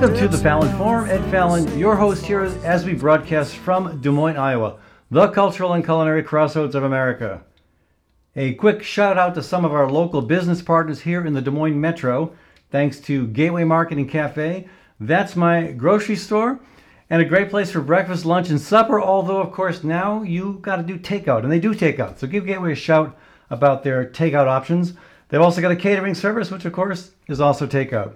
[0.00, 1.10] Welcome to the Fallon Forum.
[1.10, 4.78] Ed Fallon, your host here as we broadcast from Des Moines, Iowa,
[5.10, 7.42] the cultural and culinary crossroads of America.
[8.34, 11.50] A quick shout out to some of our local business partners here in the Des
[11.50, 12.34] Moines Metro,
[12.70, 14.70] thanks to Gateway Market and Cafe.
[14.98, 16.60] That's my grocery store
[17.10, 18.98] and a great place for breakfast, lunch, and supper.
[18.98, 22.18] Although, of course, now you got to do takeout, and they do takeout.
[22.18, 23.18] So give Gateway a shout
[23.50, 24.94] about their takeout options.
[25.28, 28.14] They've also got a catering service, which, of course, is also takeout.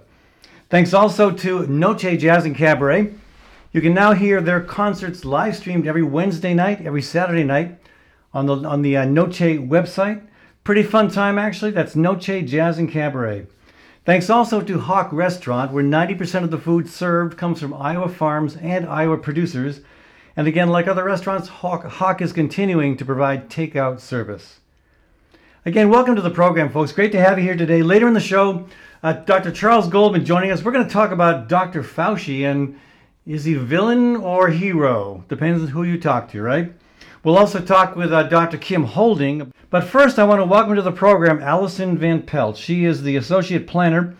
[0.67, 3.13] Thanks also to Noche Jazz and Cabaret.
[3.71, 7.77] You can now hear their concerts live streamed every Wednesday night, every Saturday night
[8.33, 10.25] on the on the uh, Noche website.
[10.63, 11.69] Pretty fun time actually.
[11.69, 13.45] That's Noche Jazz and Cabaret.
[14.05, 18.55] Thanks also to Hawk Restaurant, where 90% of the food served comes from Iowa farms
[18.55, 19.81] and Iowa producers.
[20.35, 24.59] And again, like other restaurants, Hawk, Hawk is continuing to provide takeout service.
[25.65, 26.91] Again, welcome to the program, folks.
[26.91, 27.81] Great to have you here today.
[27.81, 28.67] Later in the show,
[29.03, 29.51] uh, Dr.
[29.51, 30.63] Charles Goldman joining us.
[30.63, 31.83] We're going to talk about Dr.
[31.83, 32.79] Fauci and
[33.25, 35.23] is he villain or hero?
[35.27, 36.73] Depends on who you talk to, right?
[37.23, 38.57] We'll also talk with uh, Dr.
[38.57, 39.51] Kim Houlding.
[39.71, 42.55] But first, I want to welcome to the program Allison Van Pelt.
[42.55, 44.15] She is the Associate Planner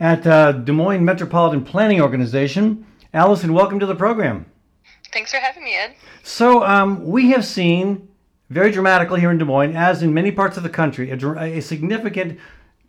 [0.00, 2.86] at uh, Des Moines Metropolitan Planning Organization.
[3.12, 4.46] Allison, welcome to the program.
[5.12, 5.94] Thanks for having me, Ed.
[6.22, 8.08] So, um, we have seen
[8.48, 11.60] very dramatically here in Des Moines, as in many parts of the country, a, a
[11.60, 12.38] significant,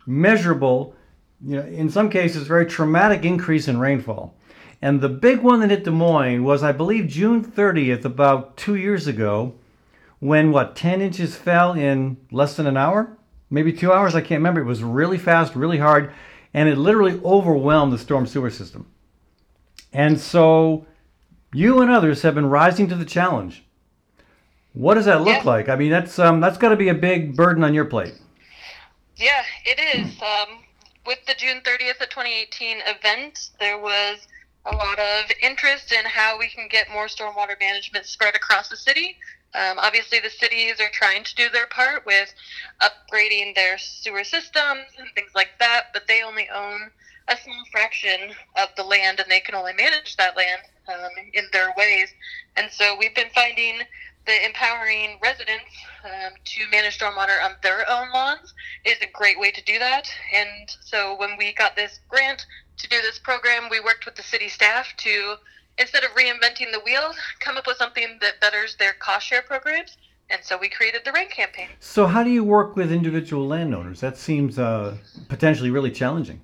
[0.06, 0.94] measurable,
[1.44, 4.34] you know, in some cases, very traumatic increase in rainfall.
[4.80, 8.76] And the big one that hit Des Moines was, I believe, June 30th, about two
[8.76, 9.54] years ago,
[10.20, 13.16] when what, 10 inches fell in less than an hour?
[13.50, 14.14] Maybe two hours?
[14.14, 14.60] I can't remember.
[14.60, 16.12] It was really fast, really hard,
[16.54, 18.86] and it literally overwhelmed the storm sewer system.
[19.92, 20.86] And so
[21.52, 23.64] you and others have been rising to the challenge.
[24.74, 25.50] What does that look Yeah.
[25.50, 25.68] like?
[25.68, 28.14] I mean, that's um, that's got to be a big burden on your plate.
[29.16, 30.20] Yeah, it is.
[30.22, 30.58] Um,
[31.08, 34.28] with the June 30th of 2018 event, there was
[34.66, 38.76] a lot of interest in how we can get more stormwater management spread across the
[38.76, 39.16] city.
[39.54, 42.34] Um, obviously, the cities are trying to do their part with
[42.82, 46.90] upgrading their sewer systems and things like that, but they only own
[47.28, 51.44] a small fraction of the land and they can only manage that land um, in
[51.52, 52.10] their ways.
[52.58, 53.80] And so we've been finding
[54.28, 55.72] the empowering residents
[56.04, 58.52] um, to manage stormwater on their own lawns
[58.84, 60.06] is a great way to do that.
[60.34, 62.44] And so when we got this grant
[62.76, 65.36] to do this program, we worked with the city staff to,
[65.78, 69.96] instead of reinventing the wheel, come up with something that betters their cost share programs.
[70.28, 71.68] And so we created the RAIN campaign.
[71.80, 74.00] So, how do you work with individual landowners?
[74.00, 74.94] That seems uh,
[75.28, 76.42] potentially really challenging.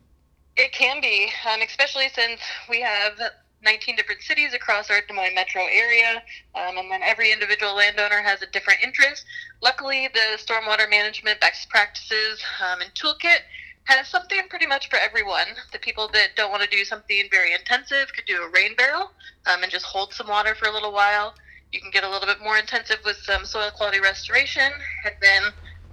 [0.56, 2.40] It can be, um, especially since
[2.70, 3.20] we have
[3.64, 6.22] 19 different cities across our Des Moines metro area,
[6.54, 9.24] um, and then every individual landowner has a different interest.
[9.62, 13.40] Luckily, the stormwater management best practices um, and toolkit
[13.84, 15.46] has something pretty much for everyone.
[15.72, 19.10] The people that don't want to do something very intensive could do a rain barrel
[19.46, 21.34] um, and just hold some water for a little while.
[21.72, 24.70] You can get a little bit more intensive with some soil quality restoration,
[25.04, 25.42] and then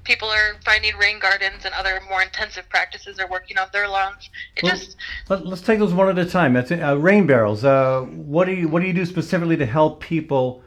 [0.03, 4.29] people are finding rain gardens and other more intensive practices are working on their lawns.
[4.55, 4.95] It Well- just
[5.29, 6.53] Let, let's take those one at a time.
[6.53, 6.71] That's.
[6.71, 7.63] Uh, rain barrels.
[7.63, 10.63] Uh, what do you what do you do specifically to help people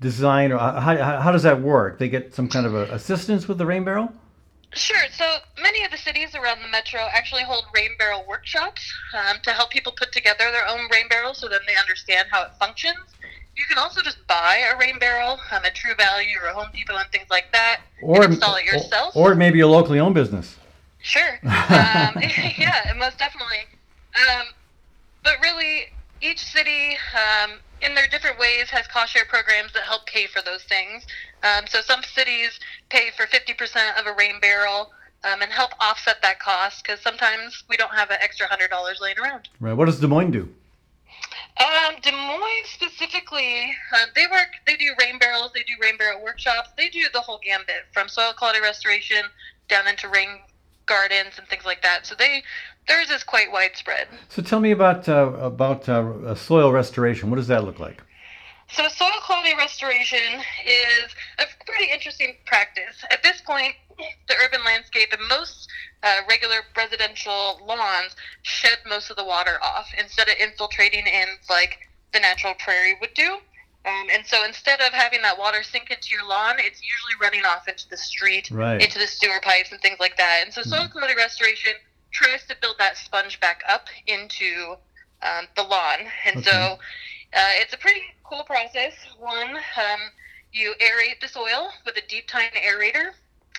[0.00, 1.98] design, or uh, how, how, how does that work?
[1.98, 4.12] They get some kind of a assistance with the rain barrel.
[4.72, 5.02] Sure.
[5.10, 5.24] So
[5.60, 8.80] many of the cities around the metro actually hold rain barrel workshops
[9.14, 12.44] um, to help people put together their own rain barrel so then they understand how
[12.44, 12.98] it functions.
[13.60, 16.96] You can also just buy a rain barrel um, at True Value or Home Depot
[16.96, 19.14] and things like that Or and install it yourself.
[19.14, 20.56] Or, or maybe a locally owned business.
[21.02, 21.38] Sure.
[21.44, 22.16] Um,
[22.58, 23.68] yeah, most definitely.
[24.16, 24.46] Um,
[25.22, 25.84] but really,
[26.22, 30.40] each city, um, in their different ways, has cost share programs that help pay for
[30.42, 31.04] those things.
[31.42, 34.90] Um, so some cities pay for 50% of a rain barrel
[35.22, 39.18] um, and help offset that cost because sometimes we don't have an extra $100 laying
[39.18, 39.48] around.
[39.60, 39.74] Right.
[39.74, 40.48] What does Des Moines do?
[41.60, 44.48] Um, Des Moines specifically, uh, they work.
[44.66, 45.52] They do rain barrels.
[45.54, 46.70] They do rain barrel workshops.
[46.76, 49.24] They do the whole gambit from soil quality restoration
[49.68, 50.40] down into rain
[50.86, 52.06] gardens and things like that.
[52.06, 52.42] So they
[52.88, 54.08] theirs is quite widespread.
[54.30, 57.28] So tell me about uh, about uh, soil restoration.
[57.28, 58.02] What does that look like?
[58.72, 63.02] So soil quality restoration is a pretty interesting practice.
[63.10, 63.74] At this point,
[64.28, 65.68] the urban landscape and most
[66.02, 71.78] uh, regular residential lawns shed most of the water off instead of infiltrating in like
[72.12, 73.38] the natural prairie would do.
[73.86, 77.44] Um, and so instead of having that water sink into your lawn, it's usually running
[77.46, 78.80] off into the street, Right.
[78.80, 80.42] into the sewer pipes, and things like that.
[80.44, 81.72] And so soil quality restoration
[82.12, 84.74] tries to build that sponge back up into
[85.22, 85.98] um, the lawn.
[86.26, 86.42] And Okay.
[86.42, 86.78] so
[87.32, 88.92] uh, it's a pretty cool process.
[89.18, 90.00] One, um,
[90.52, 93.12] you aerate the soil with a deep tine aerator.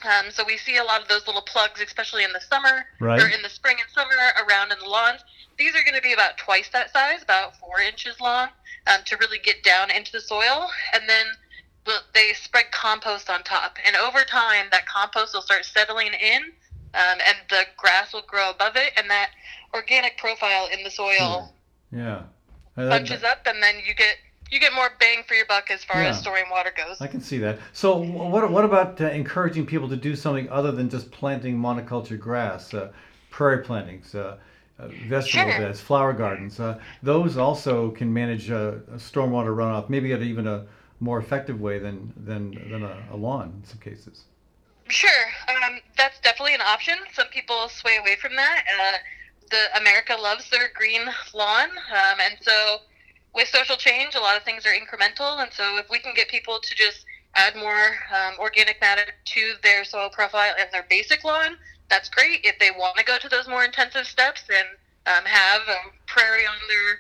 [0.03, 3.21] Um, so we see a lot of those little plugs, especially in the summer Right.
[3.21, 4.15] or in the spring and summer
[4.45, 5.21] around in the lawns.
[5.57, 8.49] these are going to be about twice that size, about four inches long,
[8.87, 10.71] um, to really get down into the soil.
[10.93, 11.27] And then
[12.15, 13.77] they spread compost on top.
[13.85, 16.43] And over time, that compost will start settling in,
[16.95, 19.29] um, and the grass will grow above it, and that
[19.73, 21.53] organic profile in the soil
[21.91, 22.23] yeah.
[22.75, 24.17] Bunches up, and then you get
[24.51, 26.09] you get more bang for your buck as far yeah.
[26.09, 26.99] as storing water goes.
[26.99, 27.57] I can see that.
[27.73, 32.19] So, what what about uh, encouraging people to do something other than just planting monoculture
[32.19, 32.91] grass, uh,
[33.29, 34.37] prairie plantings, uh,
[34.77, 35.59] uh vegetable sure.
[35.59, 36.59] beds, flower gardens?
[36.59, 40.65] Uh, those also can manage uh, stormwater runoff, maybe at even a
[40.99, 44.25] more effective way than than than a, a lawn in some cases.
[44.89, 45.09] Sure,
[45.47, 46.95] um, that's definitely an option.
[47.13, 48.65] Some people sway away from that.
[49.51, 51.01] The America loves their green
[51.33, 52.77] lawn, um, and so
[53.35, 56.27] with social change, a lot of things are incremental, and so if we can get
[56.29, 57.05] people to just
[57.35, 61.55] add more um, organic matter to their soil profile and their basic lawn,
[61.89, 62.41] that's great.
[62.43, 64.67] If they want to go to those more intensive steps and
[65.05, 65.77] um, have a
[66.07, 66.99] prairie on their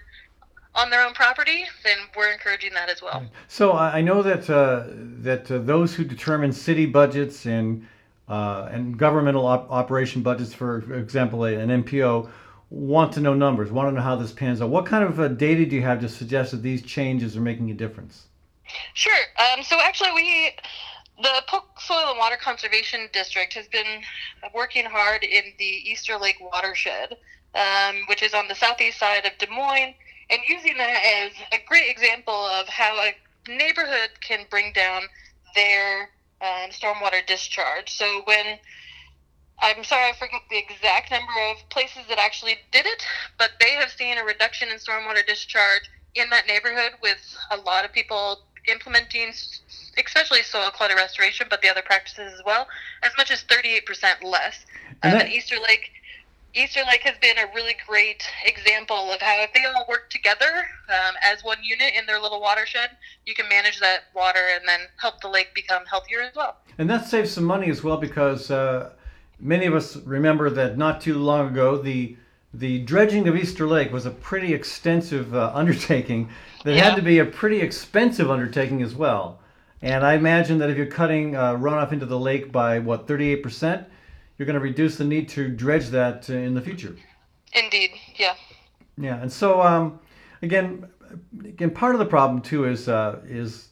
[0.73, 3.25] on their own property, then we're encouraging that as well.
[3.49, 4.85] So I know that uh,
[5.21, 7.85] that uh, those who determine city budgets and
[8.29, 12.29] uh, and governmental op- operation budgets, for example, an MPO,
[12.71, 14.69] want to know numbers, want to know how this pans out.
[14.69, 17.69] What kind of uh, data do you have to suggest that these changes are making
[17.69, 18.27] a difference?
[18.93, 19.13] Sure.
[19.37, 20.51] Um, so actually, we
[21.21, 24.01] the Polk Soil and Water Conservation District has been
[24.55, 27.17] working hard in the Easter Lake watershed,
[27.53, 29.93] um, which is on the southeast side of Des Moines,
[30.29, 33.13] and using that as a great example of how a
[33.51, 35.03] neighborhood can bring down
[35.53, 36.09] their
[36.41, 37.91] um, stormwater discharge.
[37.91, 38.57] So when
[39.61, 43.05] I'm sorry, I forget the exact number of places that actually did it,
[43.37, 47.19] but they have seen a reduction in stormwater discharge in that neighborhood with
[47.51, 49.31] a lot of people implementing,
[49.97, 52.67] especially soil quality restoration, but the other practices as well,
[53.03, 54.65] as much as 38% less.
[55.03, 55.91] Um, and Easter Lake.
[56.53, 60.67] Easter Lake has been a really great example of how if they all work together
[60.89, 62.89] um, as one unit in their little watershed,
[63.25, 66.57] you can manage that water and then help the lake become healthier as well.
[66.77, 68.89] And that saves some money as well because uh,
[69.41, 72.15] many of us remember that not too long ago, the
[72.53, 76.29] the dredging of Easter Lake was a pretty extensive uh, undertaking
[76.63, 76.83] that yeah.
[76.83, 79.39] had to be a pretty expensive undertaking as well.
[79.81, 83.85] And I imagine that if you're cutting uh, runoff into the lake by what 38%,
[84.37, 86.95] you're going to reduce the need to dredge that uh, in the future.
[87.53, 88.35] Indeed, yeah.
[88.97, 89.99] Yeah, and so um,
[90.41, 90.87] again,
[91.43, 93.69] again, part of the problem too is uh, is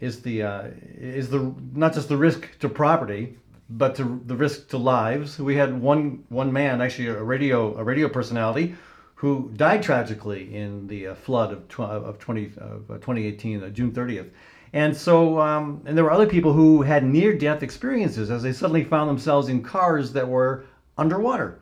[0.00, 3.38] is the uh, is the not just the risk to property,
[3.68, 5.38] but to the risk to lives.
[5.38, 8.74] We had one one man, actually a radio a radio personality,
[9.16, 13.68] who died tragically in the uh, flood of tw- of 20 of uh, 2018, uh,
[13.70, 14.30] June 30th.
[14.72, 18.52] And so, um, and there were other people who had near death experiences as they
[18.52, 20.64] suddenly found themselves in cars that were
[20.98, 21.60] underwater.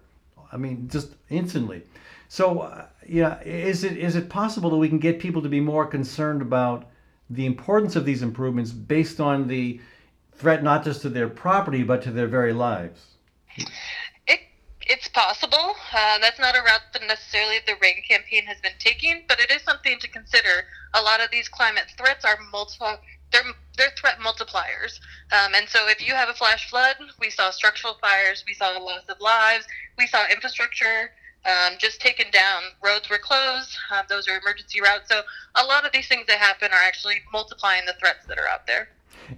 [0.50, 1.82] I mean, just instantly.
[2.28, 5.60] So, uh, yeah, is it is it possible that we can get people to be
[5.60, 6.86] more concerned about
[7.30, 9.80] the importance of these improvements based on the
[10.36, 13.00] threat not just to their property but to their very lives?
[14.26, 14.40] It,
[14.82, 15.74] it's possible.
[15.92, 19.50] Uh, that's not a route that necessarily the RAIN campaign has been taking, but it
[19.50, 20.66] is something to consider.
[20.94, 22.76] A lot of these climate threats are multi.
[23.32, 23.42] They're,
[23.76, 25.00] they're threat multipliers.
[25.32, 28.76] Um, and so if you have a flash flood, we saw structural fires, we saw
[28.78, 29.66] loss of lives,
[29.98, 31.10] we saw infrastructure
[31.46, 32.62] um, just taken down.
[32.82, 33.76] Roads were closed.
[33.90, 35.08] Uh, those are emergency routes.
[35.08, 35.22] So
[35.56, 38.66] a lot of these things that happen are actually multiplying the threats that are out
[38.66, 38.88] there.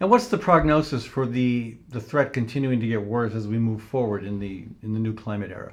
[0.01, 3.83] And what's the prognosis for the the threat continuing to get worse as we move
[3.83, 5.73] forward in the in the new climate era?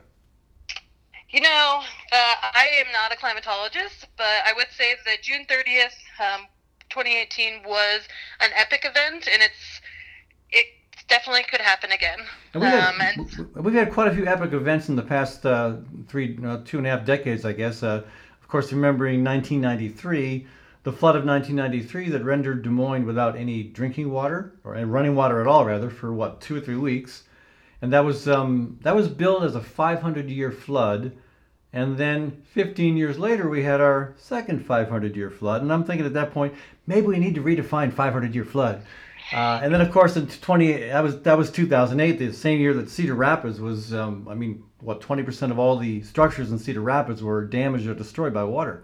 [1.30, 5.96] You know, uh, I am not a climatologist, but I would say that June 30th,
[6.20, 6.46] um,
[6.92, 8.02] 2018 was
[8.40, 9.82] an epic event, and it's
[10.52, 10.68] it
[11.08, 12.20] definitely could happen again.
[12.54, 15.44] And we've, had, um, and, we've had quite a few epic events in the past
[15.44, 15.78] uh,
[16.08, 17.82] three, uh, two and a half decades, I guess.
[17.82, 18.04] Uh,
[18.40, 20.46] of course, remembering 1993
[20.84, 25.40] the flood of 1993 that rendered Des Moines without any drinking water or running water
[25.40, 27.24] at all, rather, for what two or three weeks,
[27.82, 31.14] and that was um, that was billed as a 500-year flood.
[31.76, 36.14] And then 15 years later, we had our second 500-year flood, and I'm thinking at
[36.14, 36.54] that point
[36.86, 38.84] maybe we need to redefine 500-year flood.
[39.32, 42.74] Uh, and then, of course, in 20 that was that was 2008, the same year
[42.74, 43.94] that Cedar Rapids was.
[43.94, 47.94] Um, I mean, what 20% of all the structures in Cedar Rapids were damaged or
[47.94, 48.84] destroyed by water.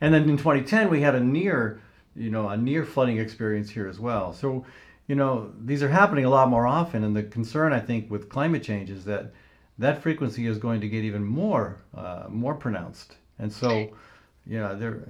[0.00, 1.80] And then in 2010, we had a near,
[2.16, 4.32] you know, a near flooding experience here as well.
[4.32, 4.64] So,
[5.06, 7.04] you know, these are happening a lot more often.
[7.04, 9.32] And the concern, I think, with climate change is that
[9.78, 13.16] that frequency is going to get even more, uh, more pronounced.
[13.38, 13.90] And so,
[14.46, 15.08] yeah, there,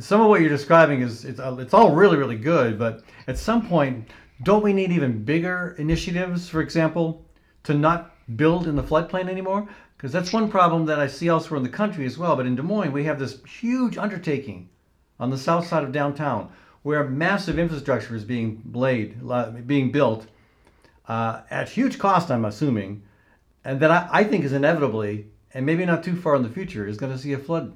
[0.00, 2.78] some of what you're describing is it's, uh, it's all really, really good.
[2.78, 4.08] But at some point,
[4.42, 7.24] don't we need even bigger initiatives, for example,
[7.64, 9.68] to not build in the floodplain anymore?
[10.02, 12.34] Because that's one problem that I see elsewhere in the country as well.
[12.34, 14.68] But in Des Moines, we have this huge undertaking
[15.20, 16.50] on the south side of downtown
[16.82, 19.14] where massive infrastructure is being laid,
[19.64, 20.26] being built
[21.06, 23.04] uh, at huge cost, I'm assuming,
[23.64, 26.84] and that I, I think is inevitably, and maybe not too far in the future,
[26.84, 27.72] is going to see a flood.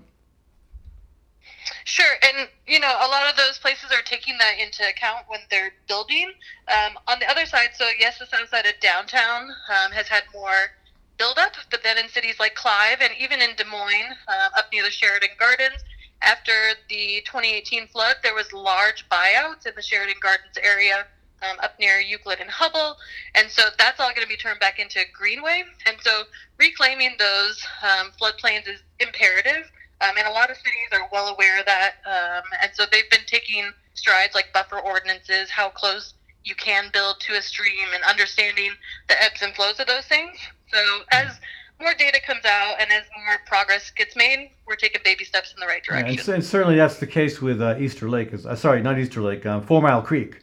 [1.85, 5.41] Sure, and you know a lot of those places are taking that into account when
[5.49, 6.33] they're building.
[6.67, 10.25] Um, on the other side, so yes, the south side of downtown um, has had
[10.35, 10.73] more
[11.19, 14.83] buildup, but then in cities like Clive and even in Des Moines, uh, up near
[14.83, 15.83] the Sheridan Gardens,
[16.23, 16.53] after
[16.89, 21.07] the 2018 flood, there was large buyouts in the Sheridan Gardens area
[21.43, 22.97] um, up near Euclid and Hubbell,
[23.35, 25.65] and so that's all going to be turned back into greenway.
[25.87, 26.23] And so
[26.59, 29.71] reclaiming those um, floodplains is imperative,
[30.01, 31.97] um, and a lot of cities are well aware of that.
[32.07, 37.21] Um, and so they've been taking strides like buffer ordinances, how close you can build
[37.21, 38.71] to a stream, and understanding
[39.09, 40.39] the ebbs and flows of those things.
[40.73, 40.79] So
[41.13, 41.39] as
[41.81, 45.61] more data comes out and as more progress gets made, we're taking baby steps in
[45.61, 46.15] the right direction.
[46.15, 48.33] Yeah, and, and, certainly that's the case with uh, Easter Lake.
[48.33, 50.43] Is, uh, sorry, not Easter Lake, um, Four Mile Creek.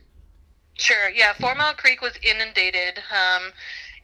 [0.76, 1.10] Sure.
[1.10, 3.00] Yeah, Four Mile Creek was inundated.
[3.12, 3.52] Um,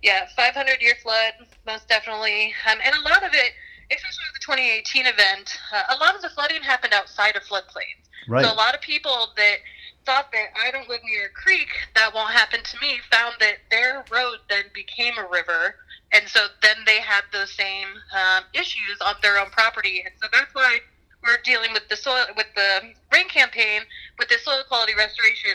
[0.02, 1.34] yeah, 500 year flood,
[1.66, 2.54] most definitely.
[2.70, 3.54] Um, and a lot of it,
[3.92, 8.08] especially with the 2018 event, uh, a lot of the flooding happened outside of floodplains.
[8.28, 8.46] Right.
[8.46, 9.58] So a lot of people that
[10.06, 13.58] thought that I don't live near a creek, that won't happen to me, found that
[13.70, 15.76] their road then became a river
[16.12, 20.28] and so then they had those same um, issues on their own property, and so
[20.32, 20.80] that's why
[21.24, 23.82] we're dealing with the soil with the rain campaign
[24.18, 25.52] with the soil quality restoration.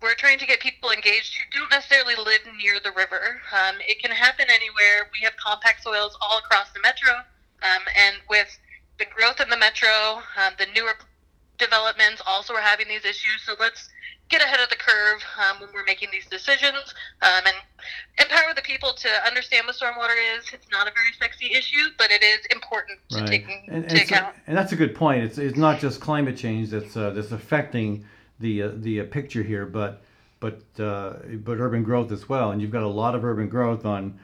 [0.00, 3.40] We're trying to get people engaged who don't necessarily live near the river.
[3.52, 5.10] Um, it can happen anywhere.
[5.12, 7.12] We have compact soils all across the metro,
[7.62, 8.48] um, and with
[8.98, 10.94] the growth in the metro, um, the newer
[11.58, 13.42] developments also are having these issues.
[13.44, 13.88] So let's
[14.30, 17.54] get ahead of the curve um, when we're making these decisions um, and
[18.18, 20.46] empower the people to understand what stormwater is.
[20.52, 23.26] It's not a very sexy issue, but it is important to right.
[23.26, 24.36] take and, into account.
[24.46, 25.24] and that's a good point.
[25.24, 28.04] It's, it's not just climate change that's uh, that's affecting
[28.38, 30.02] the uh, the uh, picture here, but
[30.38, 32.52] but uh, but urban growth as well.
[32.52, 34.18] And you've got a lot of urban growth on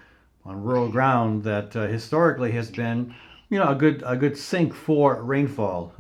[0.45, 3.13] on rural ground that uh, historically has been
[3.51, 5.93] you know a good a good sink for rainfall.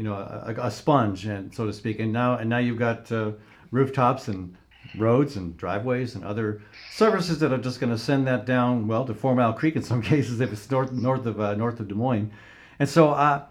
[0.00, 2.00] You know, a, a, sponge, and so to speak.
[2.00, 3.32] And now, and now you've got uh,
[3.70, 4.56] rooftops and
[4.96, 9.04] roads and driveways and other services that are just going to send that down, well,
[9.04, 11.88] to Four Mile Creek in some cases if it's north north of uh, north of
[11.88, 12.32] Des Moines.
[12.78, 13.44] And so, uh,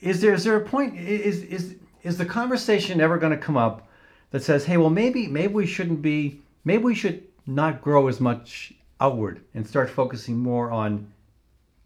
[0.00, 0.98] is there is there a point?
[0.98, 3.86] Is is is the conversation ever going to come up
[4.30, 8.20] that says, hey, well, maybe maybe we shouldn't be, maybe we should not grow as
[8.20, 11.12] much outward and start focusing more on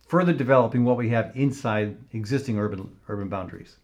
[0.07, 3.79] further developing what we have inside existing urban urban boundaries.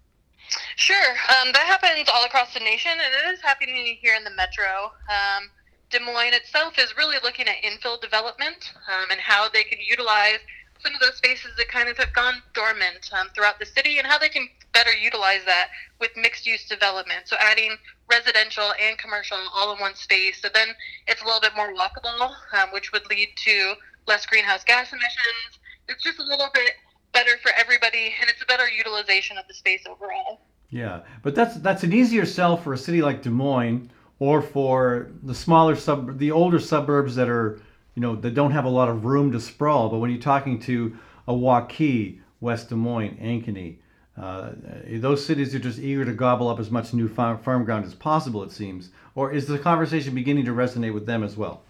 [0.77, 1.11] Sure.
[1.29, 4.93] Um, that happens all across the nation, and it is happening here in the metro.
[5.09, 5.51] Um,
[5.91, 10.39] Des Moines itself is really looking at infill development um, and how they can utilize
[10.83, 14.07] some of those spaces that kind of have gone dormant um, throughout the city and
[14.07, 15.69] how they can better utilize that
[16.01, 17.27] with mixed use development.
[17.27, 17.77] So adding
[18.11, 20.41] residential and commercial all in one space.
[20.41, 20.69] So then
[21.07, 23.75] it's a little bit more walkable, um, which would lead to
[24.07, 25.59] less greenhouse gas emissions.
[25.89, 26.73] It's just a little bit
[27.13, 30.41] better for everybody and it's a better utilization of the space overall.
[30.71, 33.91] Yeah, but that's that's an easier sell for a city like Des Moines
[34.21, 37.61] or for the smaller sub the older suburbs that are
[37.95, 39.89] you know that don't have a lot of room to sprawl.
[39.89, 43.79] But when you're talking to a Waukee, West Des Moines, Ankeny,
[44.17, 44.51] uh,
[44.93, 47.95] those cities are just eager to gobble up as much new farm, farm ground as
[47.95, 48.43] possible.
[48.43, 51.63] It seems, or is the conversation beginning to resonate with them as well?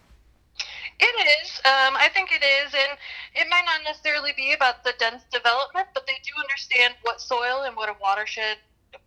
[0.98, 1.04] It
[1.39, 1.39] is.
[1.64, 2.98] Um, I think it is, and
[3.34, 7.64] it might not necessarily be about the dense development, but they do understand what soil
[7.66, 8.56] and what a watershed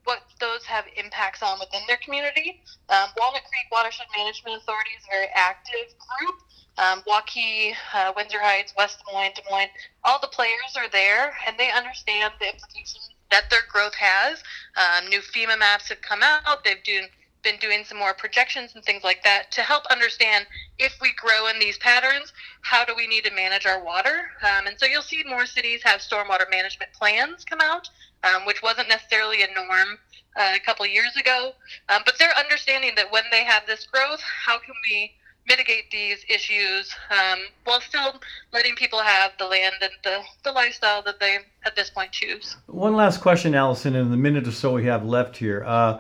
[0.05, 2.61] what those have impacts on within their community.
[2.89, 6.35] Um, Walnut Creek Watershed Management Authority is a very active group.
[6.77, 9.69] Um, Waukee, uh, Windsor Heights, West Des Moines, Des Moines,
[10.03, 14.41] all the players are there and they understand the implications that their growth has.
[14.75, 16.63] Um, new FEMA maps have come out.
[16.63, 17.03] They've do,
[17.43, 20.45] been doing some more projections and things like that to help understand
[20.79, 24.29] if we grow in these patterns, how do we need to manage our water?
[24.41, 27.89] Um, and so you'll see more cities have stormwater management plans come out
[28.23, 29.97] um, which wasn't necessarily a norm
[30.35, 31.51] uh, a couple years ago.
[31.89, 35.11] Um, but they're understanding that when they have this growth, how can we
[35.45, 38.15] mitigate these issues um, while still
[38.53, 42.55] letting people have the land and the, the lifestyle that they at this point choose.
[42.67, 45.65] One last question, Allison, in the minute or so we have left here.
[45.65, 45.99] Uh,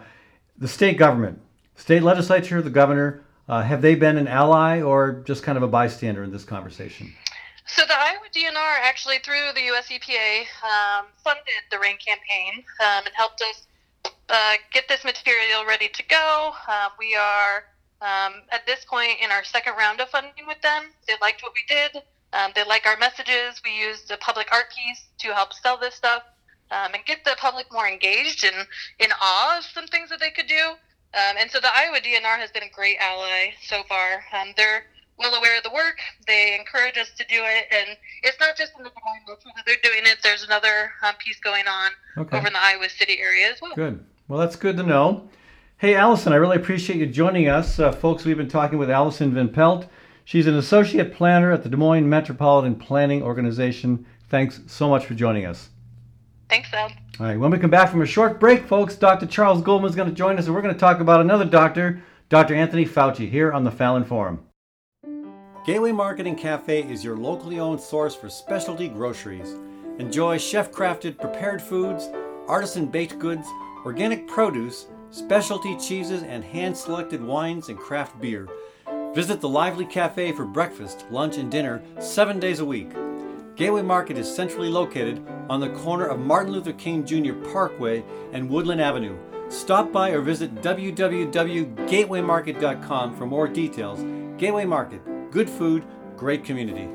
[0.57, 1.39] the state government,
[1.75, 5.67] state legislature, the governor, uh, have they been an ally or just kind of a
[5.67, 7.13] bystander in this conversation?
[7.65, 13.05] So the Iowa DNR actually, through the US EPA, um, funded the rain campaign um,
[13.05, 13.67] and helped us
[14.29, 16.53] uh, get this material ready to go.
[16.67, 17.65] Uh, we are
[18.01, 20.91] um, at this point in our second round of funding with them.
[21.07, 22.03] They liked what we did.
[22.33, 23.61] Um, they like our messages.
[23.63, 26.23] We used a public art piece to help sell this stuff
[26.73, 28.67] um, and get the public more engaged and
[28.99, 30.71] in awe of some things that they could do.
[31.15, 34.23] Um, and so the Iowa DNR has been a great ally so far.
[34.33, 34.85] Um, they're
[35.19, 35.97] well aware of the work.
[36.25, 39.51] They encourage us to do it, and it's not just in the Des Moines Metro
[39.55, 40.17] that they're doing it.
[40.23, 42.37] There's another um, piece going on Okay.
[42.37, 43.73] over in the Iowa City area as well.
[43.75, 44.03] Good.
[44.27, 45.29] Well, that's good to know.
[45.77, 47.77] Hey, Allison, I really appreciate you joining us.
[47.77, 49.85] Uh, folks, we've been talking with Allison Van Pelt.
[50.25, 54.05] She's an associate planner at the Des Moines Metropolitan Planning Organization.
[54.29, 55.69] Thanks so much for joining us.
[56.49, 56.91] Thanks, Al.
[57.19, 59.25] All right, when we come back from a short break, folks, Dr.
[59.25, 62.01] Charles Goldman is going to join us, and we're going to talk about another doctor,
[62.29, 62.55] Dr.
[62.55, 64.43] Anthony Fauci, here on the Fallon Forum.
[65.65, 69.55] Gateway Marketing Cafe is your locally owned source for specialty groceries.
[69.99, 72.09] Enjoy chef crafted prepared foods,
[72.47, 73.47] artisan baked goods,
[73.85, 78.47] organic produce, specialty cheeses, and hand selected wines and craft beer.
[79.13, 82.91] Visit the lively cafe for breakfast, lunch, and dinner seven days a week.
[83.55, 87.33] Gateway Market is centrally located on the corner of Martin Luther King Jr.
[87.33, 89.15] Parkway and Woodland Avenue.
[89.49, 94.03] Stop by or visit www.gatewaymarket.com for more details.
[94.39, 95.85] Gateway Market, good food,
[96.17, 96.89] great community.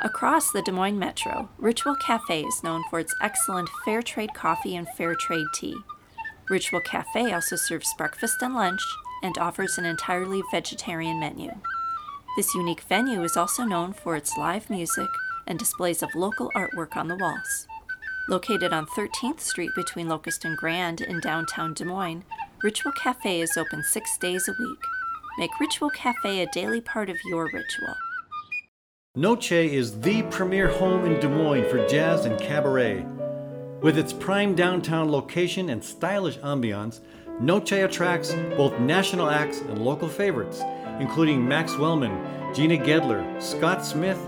[0.00, 4.76] Across the Des Moines Metro, Ritual Cafe is known for its excellent fair trade coffee
[4.76, 5.76] and fair trade tea.
[6.48, 8.80] Ritual Cafe also serves breakfast and lunch
[9.22, 11.50] and offers an entirely vegetarian menu.
[12.38, 15.08] This unique venue is also known for its live music
[15.48, 17.66] and displays of local artwork on the walls.
[18.28, 22.22] Located on 13th Street between Locust and Grand in downtown Des Moines,
[22.62, 24.78] Ritual Cafe is open six days a week.
[25.40, 27.96] Make Ritual Cafe a daily part of your ritual.
[29.16, 33.04] Noche is the premier home in Des Moines for jazz and cabaret.
[33.82, 37.00] With its prime downtown location and stylish ambiance,
[37.40, 40.62] Noche attracts both national acts and local favorites,
[41.00, 44.18] including Max Wellman, Gina Gedler, Scott Smith,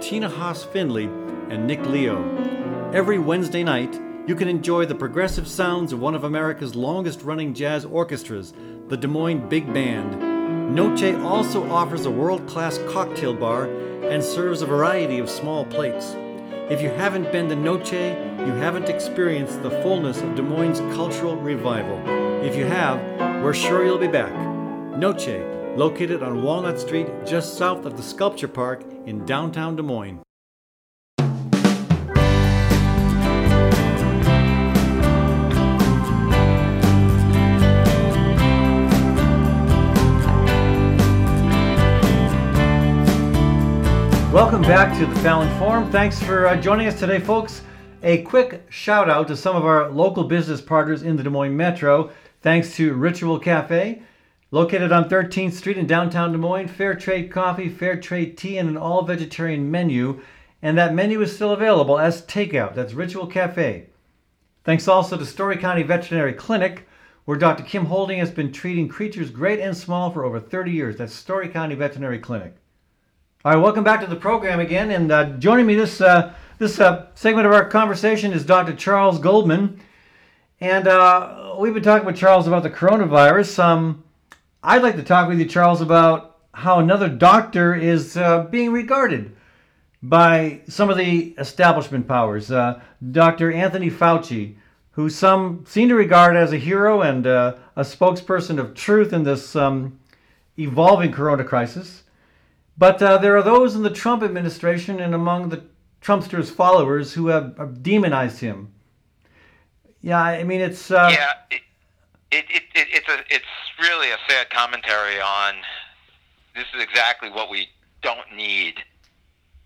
[0.00, 1.04] Tina Haase Findlay,
[1.50, 2.18] and Nick Leo.
[2.92, 7.54] Every Wednesday night, you can enjoy the progressive sounds of one of America's longest running
[7.54, 8.52] jazz orchestras,
[8.88, 10.74] the Des Moines Big Band.
[10.74, 13.64] Noche also offers a world class cocktail bar
[14.04, 16.14] and serves a variety of small plates.
[16.70, 21.36] If you haven't been to Noche, you haven't experienced the fullness of Des Moines' cultural
[21.36, 21.98] revival.
[22.44, 23.00] If you have,
[23.42, 24.34] we're sure you'll be back.
[24.98, 25.40] Noche,
[25.78, 30.20] located on Walnut Street just south of the Sculpture Park in downtown Des Moines.
[44.32, 45.88] Welcome back to the Fallon Forum.
[45.92, 47.62] Thanks for uh, joining us today, folks.
[48.02, 51.56] A quick shout out to some of our local business partners in the Des Moines
[51.56, 52.10] Metro.
[52.42, 54.02] Thanks to Ritual Cafe,
[54.50, 56.68] located on 13th Street in downtown Des Moines.
[56.68, 60.20] Fair trade coffee, fair trade tea, and an all vegetarian menu.
[60.62, 62.74] And that menu is still available as takeout.
[62.74, 63.86] That's Ritual Cafe.
[64.64, 66.88] Thanks also to Story County Veterinary Clinic,
[67.24, 67.62] where Dr.
[67.62, 70.96] Kim Houlding has been treating creatures great and small for over 30 years.
[70.96, 72.56] That's Story County Veterinary Clinic.
[73.44, 74.90] All right, welcome back to the program again.
[74.90, 78.74] And uh, joining me this uh, this uh, segment of our conversation is Dr.
[78.74, 79.80] Charles Goldman.
[80.60, 83.62] And uh, we've been talking with Charles about the coronavirus.
[83.62, 84.02] Um,
[84.62, 89.36] I'd like to talk with you, Charles, about how another doctor is uh, being regarded
[90.02, 92.50] by some of the establishment powers.
[92.50, 92.80] Uh,
[93.12, 93.52] Dr.
[93.52, 94.56] Anthony Fauci,
[94.92, 99.22] who some seem to regard as a hero and uh, a spokesperson of truth in
[99.22, 100.00] this um,
[100.58, 102.02] evolving corona crisis.
[102.76, 105.62] But uh, there are those in the Trump administration and among the
[106.02, 108.72] Trumpster's followers who have, demonized him.
[110.00, 110.90] Yeah, I mean it's.
[110.90, 111.60] Uh, yeah, it,
[112.30, 112.44] it,
[112.74, 113.44] it, it's a it's
[113.80, 115.54] really a sad commentary on
[116.54, 117.68] this is exactly what we
[118.02, 118.74] don't need,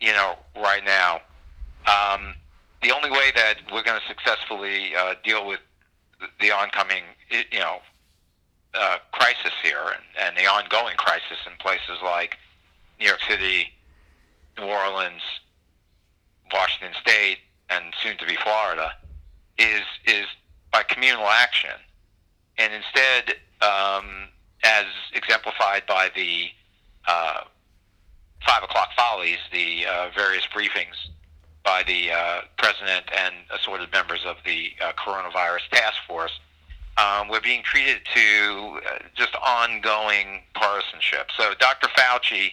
[0.01, 1.21] you know, right now.
[1.87, 2.35] Um,
[2.83, 5.61] the only way that we're going to successfully uh, deal with
[6.41, 7.79] the oncoming, you know,
[8.75, 12.37] uh, crisis here and, and the ongoing crisis in places like
[12.99, 13.73] New York City,
[14.59, 15.23] New Orleans,
[16.53, 17.39] Washington State,
[17.71, 18.93] and soon to be Florida,
[19.59, 20.27] is is
[20.73, 21.77] by communal action,
[22.59, 24.29] and instead, um,
[24.65, 26.47] as exemplified by the
[27.07, 27.45] uh,
[28.47, 30.95] five o'clock follies, the uh, various briefings
[31.65, 36.33] by the uh, president and assorted members of the uh, coronavirus task force,
[36.97, 41.29] um, we're being treated to uh, just ongoing partisanship.
[41.37, 41.89] So, Dr.
[41.89, 42.53] Fauci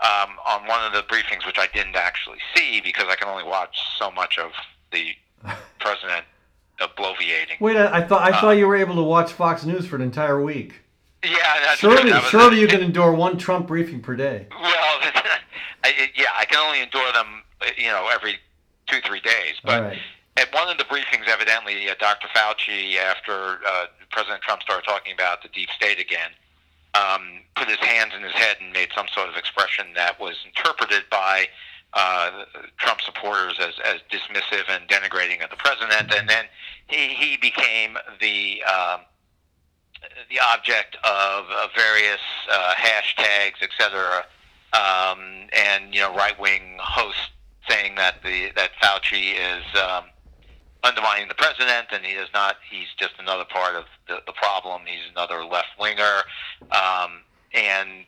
[0.00, 3.44] um, on one of the briefings, which I didn't actually see because I can only
[3.44, 4.52] watch so much of
[4.92, 5.12] the
[5.80, 6.24] president
[6.78, 7.60] bloviating.
[7.60, 10.02] Wait, I, I thought I thought you were able to watch Fox News for an
[10.02, 10.80] entire week.
[11.24, 14.46] Yeah, that's Surely, that surely you can endure one Trump briefing per day.
[14.50, 14.62] Well,
[15.84, 18.38] I, yeah, I can only endure them, uh, you know, every
[18.88, 19.54] two three days.
[19.64, 19.98] But right.
[20.36, 22.26] at one of the briefings, evidently, uh, Dr.
[22.34, 26.30] Fauci, after uh, President Trump started talking about the deep state again,
[26.94, 30.36] um, put his hands in his head and made some sort of expression that was
[30.44, 31.46] interpreted by
[31.94, 32.44] uh,
[32.78, 36.44] Trump supporters as, as dismissive and denigrating of the president, and then
[36.86, 39.00] he, he became the um,
[40.30, 41.44] the object of,
[41.76, 44.24] various uh, hashtags, etc.,
[44.72, 47.30] um, and you know right wing hosts
[47.68, 50.04] saying that the that Fauci is um,
[50.82, 52.56] undermining the president, and he is not.
[52.70, 54.82] He's just another part of the, the problem.
[54.86, 56.22] He's another left winger,
[56.70, 58.06] um, and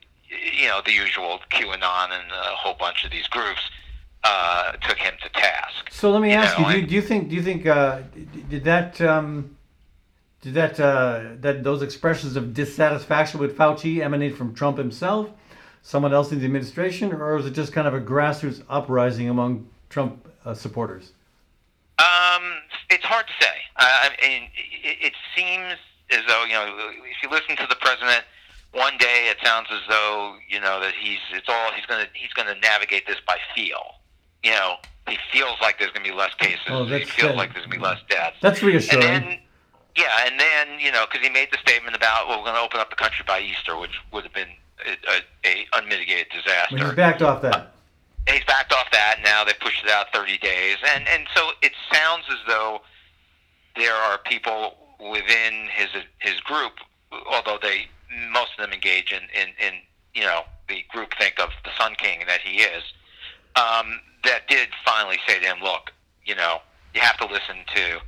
[0.61, 3.61] you know the usual QAnon and a whole bunch of these groups
[4.25, 5.91] uh, took him to task.
[5.91, 7.29] So let me You ask know, you: do, do you think?
[7.29, 7.67] Do you think?
[7.67, 8.01] Uh,
[8.49, 9.01] did that?
[9.01, 9.57] Um,
[10.41, 10.81] did that?
[10.81, 15.31] Uh, that those expressions of dissatisfaction with Fauci emanate from Trump himself,
[15.83, 19.69] someone else in the administration, or was it just kind of a grassroots uprising among
[19.91, 21.13] Trump uh, supporters?
[21.99, 22.43] Um,
[22.91, 23.55] it's hard to say.
[23.77, 24.49] I, I mean,
[24.83, 25.79] it, it seems
[26.11, 28.25] as though you know, if you listen to the president,
[28.75, 32.33] one day it sounds as though you know that he's it's all he's gonna he's
[32.33, 33.97] gonna navigate this by feel.
[34.43, 34.77] You know,
[35.09, 36.61] he feels like there's gonna be less cases.
[36.69, 37.37] Oh, he feels good.
[37.37, 38.37] like there's gonna be less deaths.
[38.43, 39.01] That's and reassuring.
[39.01, 39.39] then,
[39.97, 42.61] yeah, and then you know, because he made the statement about well, we're going to
[42.61, 44.51] open up the country by Easter, which would have been
[44.87, 46.75] a, a, a unmitigated disaster.
[46.75, 47.73] When he's backed off that.
[48.27, 49.21] And he's backed off that.
[49.23, 52.81] Now they pushed it out 30 days, and and so it sounds as though
[53.77, 56.73] there are people within his his group,
[57.31, 57.87] although they
[58.33, 59.75] most of them engage in in, in
[60.15, 62.83] you know the group think of the Sun King that he is,
[63.57, 65.93] um, that did finally say to him, look,
[66.25, 66.59] you know,
[66.95, 68.01] you have to listen to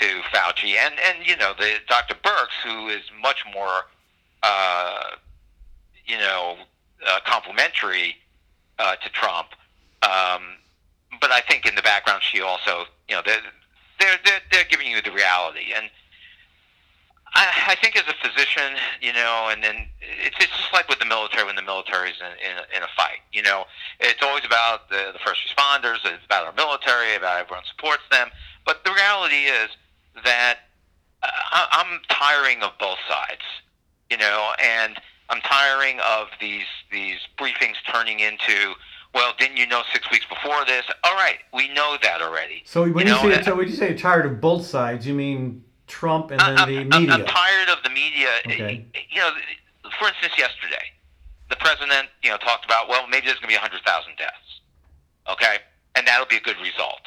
[0.00, 2.14] to Fauci and and you know the Dr.
[2.14, 3.86] Birx, who is much more,
[4.42, 5.10] uh,
[6.04, 6.56] you know,
[7.06, 8.16] uh, complimentary
[8.78, 9.48] uh, to Trump.
[10.02, 10.58] Um,
[11.20, 13.40] but I think in the background, she also, you know, they're
[13.98, 15.88] they're they're, they're giving you the reality, and
[17.36, 20.98] I, I think as a physician, you know, and then it's it's just like with
[20.98, 23.20] the military when the military's in in in a fight.
[23.32, 23.64] You know,
[24.00, 28.30] it's always about the the first responders, it's about our military, about everyone supports them.
[28.64, 29.68] But the reality is
[30.24, 30.56] that
[31.22, 33.44] uh, I- I'm tiring of both sides,
[34.10, 34.96] you know, and
[35.28, 38.74] I'm tiring of these these briefings turning into,
[39.14, 40.86] well, didn't you know six weeks before this?
[41.04, 42.62] All right, we know that already.
[42.64, 45.64] So when you, know, say so when you say tired of both sides, you mean
[45.86, 47.14] Trump and then I'm, the I'm- media?
[47.14, 48.28] I'm tired of the media.
[48.46, 48.84] Okay.
[49.10, 49.30] You know,
[49.98, 50.92] for instance, yesterday,
[51.48, 53.82] the president, you know, talked about, well, maybe there's going to be 100,000
[54.18, 54.60] deaths.
[55.30, 55.58] Okay?
[55.94, 57.06] And that'll be a good result.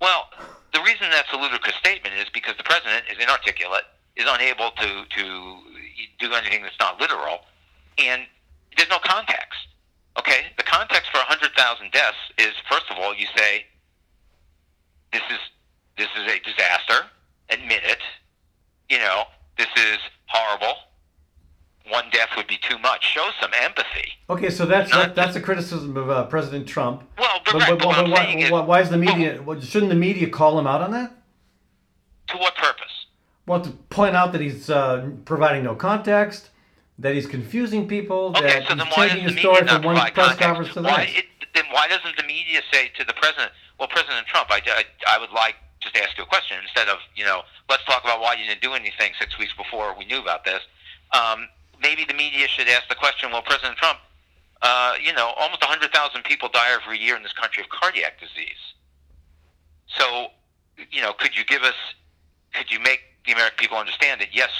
[0.00, 0.28] Well,
[0.72, 3.84] the reason that's a ludicrous statement is because the president is inarticulate,
[4.16, 5.24] is unable to, to
[6.18, 7.40] do anything that's not literal,
[7.98, 8.22] and
[8.76, 9.58] there's no context.
[10.18, 10.52] Okay?
[10.56, 11.52] The context for 100,000
[11.92, 13.66] deaths is, first of all, you say,
[15.12, 15.38] this is
[15.96, 17.04] this is a disaster.
[17.50, 17.98] Admit it.
[18.88, 19.24] You know,
[19.56, 20.74] this is horrible.
[21.88, 23.04] One death would be too much.
[23.04, 24.10] Show some empathy.
[24.28, 27.02] Okay, so that's that, that's a criticism of uh, President Trump.
[27.18, 29.40] Well, but, But, right, but, but but I'm why, why, why is the media?
[29.42, 31.12] what- shouldn't the media call him out on that?
[32.28, 33.06] to what purpose?
[33.46, 36.50] Well, to point out that he's uh, providing no context,
[37.00, 39.82] that he's confusing people, Okay, that so he's then why does changing a story from
[39.82, 40.38] one press context?
[40.38, 41.18] conference to the next.
[41.18, 44.84] it, then why doesn't the media say to the president, well, President Trump, I, I,
[45.08, 48.20] I would like just ask you a question instead of, you know, let's talk about
[48.20, 50.60] why you didn't do anything six weeks before we knew about this.
[51.12, 51.48] Um,
[51.82, 53.98] maybe the media should ask the question, well, President Trump,
[54.62, 58.60] uh, you know, almost 100,000 people die every year in this country of cardiac disease.
[59.86, 60.28] So,
[60.90, 61.74] you know, could you give us,
[62.54, 64.50] could you make the American people understand that, yes,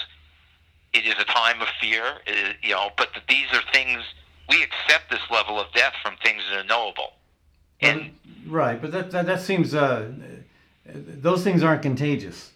[0.93, 4.03] it is a time of fear, is, you know, but that these are things,
[4.49, 7.13] we accept this level of death from things that are knowable.
[7.83, 8.13] And
[8.47, 10.07] right, but that that, that seems uh,
[10.95, 12.51] those things aren't contagious.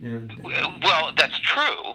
[0.00, 1.94] You know, Well, that's true.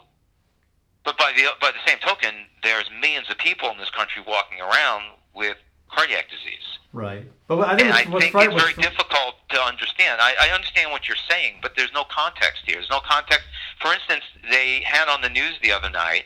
[1.04, 4.60] But by the by the same token, there's millions of people in this country walking
[4.60, 5.56] around with
[5.90, 8.52] cardiac disease, right, but I think and I think right.
[8.52, 10.20] it's very difficult to understand.
[10.20, 12.76] I, I understand what you're saying, but there's no context here.
[12.76, 13.46] There's no context.
[13.80, 16.26] For instance, they had on the news the other night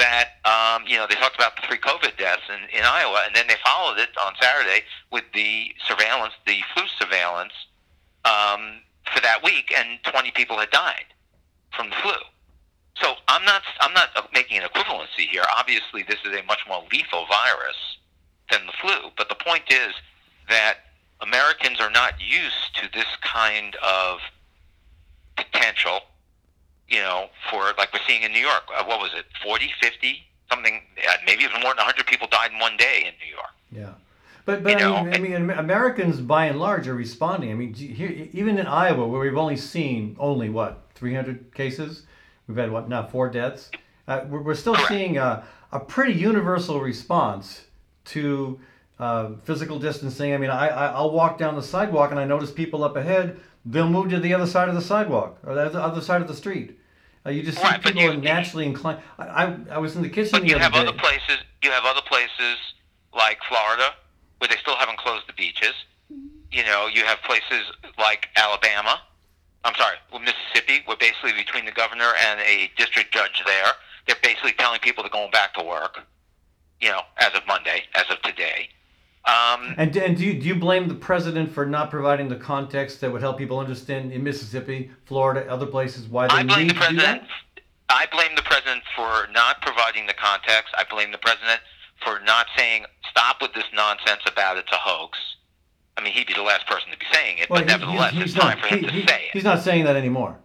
[0.00, 3.36] that um, you know they talked about the three COVID deaths in, in Iowa, and
[3.36, 4.82] then they followed it on Saturday
[5.12, 7.52] with the surveillance, the flu surveillance
[8.24, 8.80] um,
[9.12, 11.12] for that week, and 20 people had died
[11.76, 12.16] from the flu.
[12.96, 15.44] So I'm not I'm not making an equivalency here.
[15.56, 17.98] Obviously, this is a much more lethal virus
[18.50, 19.10] than the flu.
[19.16, 19.94] But the point is
[20.48, 20.78] that
[21.20, 24.18] Americans are not used to this kind of
[25.36, 26.00] potential,
[26.90, 28.64] you know, for like we're seeing in New York.
[28.76, 32.52] Uh, what was it, 40, 50 something uh, maybe even more than 100 people died
[32.52, 33.54] in one day in New York.
[33.70, 33.94] Yeah.
[34.44, 37.50] But, but You know, I, mean, I mean, Americans by and large are responding.
[37.50, 42.02] I mean, here, even in Iowa, where we've only seen only what 300 cases,
[42.46, 43.70] we've had what now four deaths.
[44.08, 44.88] Uh, we're, we're still Correct.
[44.88, 47.66] seeing a, a pretty universal response
[48.06, 48.58] to
[48.98, 50.34] uh, physical distancing.
[50.34, 53.38] I mean, I, I I'll walk down the sidewalk and I notice people up ahead.
[53.64, 56.34] They'll move to the other side of the sidewalk or the other side of the
[56.34, 56.79] street.
[57.30, 58.98] Uh, you just see Right, but people you- are naturally inclined.
[59.18, 60.80] I, I, I was in the kitchen But the you other have day.
[60.80, 61.38] other places.
[61.62, 62.56] You have other places
[63.14, 63.94] like Florida
[64.38, 65.74] where they still haven't closed the beaches.
[66.50, 69.00] You know, you have places like Alabama.
[69.62, 73.66] I'm sorry, well, Mississippi, where basically between the governor and a district judge there,
[74.06, 76.00] they're basically telling people they're going back to work.
[76.80, 78.70] You know, as of Monday, as of today.
[79.24, 83.00] Um, And, and do, you, do you blame the president for not providing the context
[83.02, 86.70] that would help people understand in Mississippi, Florida, other places why they I blame need
[86.70, 87.22] the to do president.
[87.22, 87.62] that?
[87.90, 90.72] I blame the president for not providing the context.
[90.76, 91.60] I blame the president
[92.04, 95.18] for not saying stop with this nonsense about it's a hoax.
[95.98, 98.12] I mean, he'd be the last person to be saying it, Well, but he- nevertheless,
[98.14, 99.30] he's it's not, time for him he- to say it.
[99.32, 100.38] He's not saying that anymore.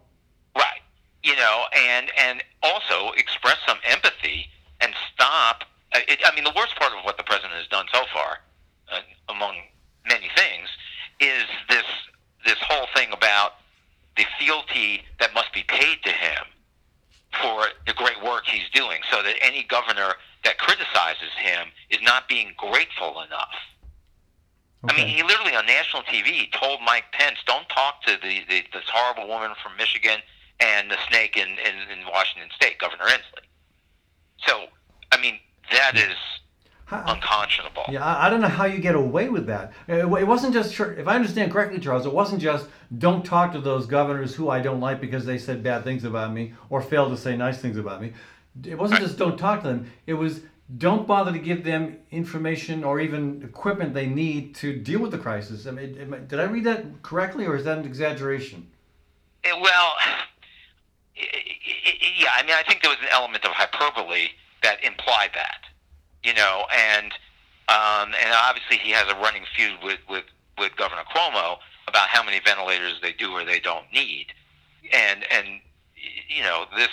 [0.55, 0.81] Right.
[1.23, 4.47] You know, and and also express some empathy
[4.81, 5.63] and stop.
[5.93, 8.39] uh, It, I mean, the worst part of what the president has done so far,
[9.29, 9.55] among
[10.07, 10.69] many things,
[11.19, 11.85] is this
[12.45, 13.53] this whole thing about
[14.17, 16.43] the fealty that must be paid to him
[17.41, 22.27] for the great work he's doing, so that any governor that criticizes him is not
[22.27, 23.55] being grateful enough.
[24.87, 28.63] I mean, he literally on national TV told Mike Pence, "Don't talk to the, the
[28.71, 30.19] this horrible woman from Michigan
[30.59, 33.49] and the snake in, in, in Washington State, Governor Inslee."
[34.45, 34.65] So,
[35.11, 35.39] I mean,
[35.71, 36.15] that is
[36.85, 37.83] How- unconscionable.
[37.89, 39.73] Yeah, I, I don't know how you get away with that.
[39.87, 42.67] It, it wasn't just, if I understand correctly, Charles, it wasn't just
[42.97, 46.31] don't talk to those governors who I don't like because they said bad things about
[46.31, 48.13] me or failed to say nice things about me.
[48.63, 49.91] It wasn't just don't talk to them.
[50.07, 50.41] It was
[50.77, 55.17] don't bother to give them information or even equipment they need to deal with the
[55.17, 55.67] crisis.
[55.67, 58.67] I mean, did I read that correctly or is that an exaggeration?
[59.43, 59.93] Well,
[61.15, 64.29] yeah, I mean, I think there was an element of hyperbole
[64.63, 65.64] that implied that,
[66.25, 67.13] you know, and
[67.69, 70.25] um, and obviously he has a running feud with, with,
[70.57, 71.57] with Governor Cuomo
[71.87, 74.27] about how many ventilators they do or they don't need,
[74.91, 75.47] and and
[76.27, 76.89] you know this.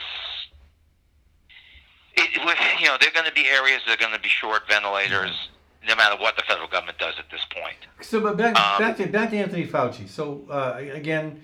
[2.15, 4.29] It, with, you know, there are going to be areas that are going to be
[4.29, 5.49] short ventilators,
[5.89, 7.77] no matter what the federal government does at this point.
[8.03, 10.07] So, but back Um, back to back to Anthony Fauci.
[10.09, 11.41] So uh, again,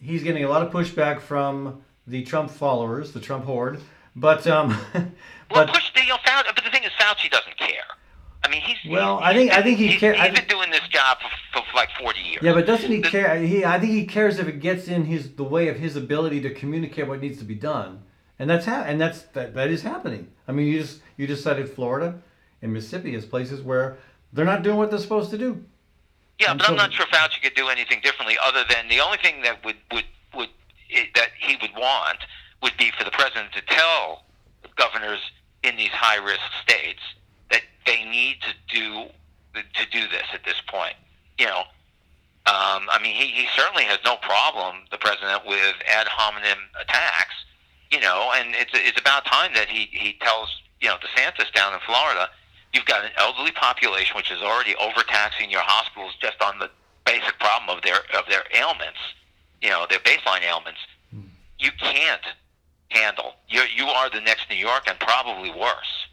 [0.00, 3.80] he's getting a lot of pushback from the Trump followers, the Trump horde.
[4.14, 4.78] But um,
[5.50, 7.84] Well, but push the you know, Fauci, but the thing is, Fauci doesn't care.
[8.44, 10.70] I mean, he's Well, he's- I think- I think he he's, care- He's been doing
[10.70, 11.18] this job
[11.52, 12.42] for, for, like forty years.
[12.42, 13.36] yeah, but doesn't he The- care?
[13.40, 16.40] He I think he cares if it gets in his the way of his ability
[16.42, 18.02] to communicate what needs to be done,
[18.38, 20.30] and that's ha- and that's that, that is happening.
[20.46, 22.20] I mean, you just you just cited Florida
[22.62, 23.96] and Mississippi as places where
[24.32, 25.64] they're not doing what they're supposed to do.
[26.38, 29.18] Yeah, And but I'm not sure Fauci could do anything differently other than the only
[29.18, 30.04] thing that would would
[30.34, 30.50] would
[31.14, 32.18] that he would want
[32.62, 34.24] would be for the president to tell
[34.76, 35.20] governors
[35.66, 37.02] in these high risk states
[37.50, 39.06] that they need to do
[39.54, 40.94] to do this at this point.
[41.38, 41.60] You know,
[42.46, 47.34] um, I mean, he, he certainly has no problem, the president, with ad hominem attacks.
[47.90, 50.48] You know, and it's it's about time that he he tells
[50.80, 52.28] you know DeSantis down in Florida,
[52.72, 56.70] you've got an elderly population which is already overtaxing your hospitals just on the
[57.04, 58.98] basic problem of their of their ailments.
[59.62, 60.80] You know, their baseline ailments.
[61.58, 62.22] You can't
[62.88, 63.34] handle.
[63.48, 66.06] You you are the next New York and probably worse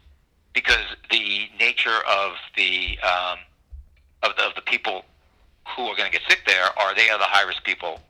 [0.52, 3.38] because the nature of the um,
[4.22, 5.04] of the, of the people
[5.76, 8.00] who are going to get sick there are they are the high risk people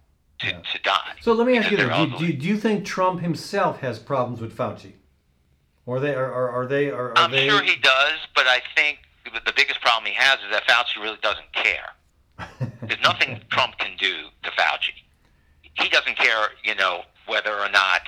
[0.41, 0.61] to, Yeah.
[0.73, 1.13] to die.
[1.21, 4.41] So let me ask you this: do, do, do you think Trump himself has problems
[4.41, 4.93] with Fauci,
[5.87, 7.49] or they are are, are they are, are I'm they?
[7.49, 11.03] sure he does, but I think the- the biggest problem he has is that Fauci
[11.03, 11.91] really doesn't care.
[12.83, 14.93] There's nothing Trump can do to Fauci.
[15.81, 18.03] He doesn't care, you know, whether or not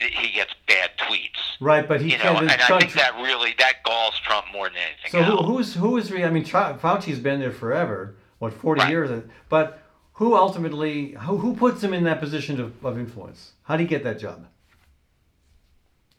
[0.00, 1.38] he gets bad tweets.
[1.60, 4.78] right, but he You know, and I think that really that galls Trump more than
[4.78, 6.10] anything So who, who's who is?
[6.10, 8.16] Re- I mean, Fauci's been there forever.
[8.38, 8.90] What forty Right.
[8.90, 9.22] years?
[9.48, 9.82] But
[10.14, 11.12] who ultimately?
[11.12, 13.52] Who, who puts him in that position of, of influence?
[13.64, 14.46] How do he get that job?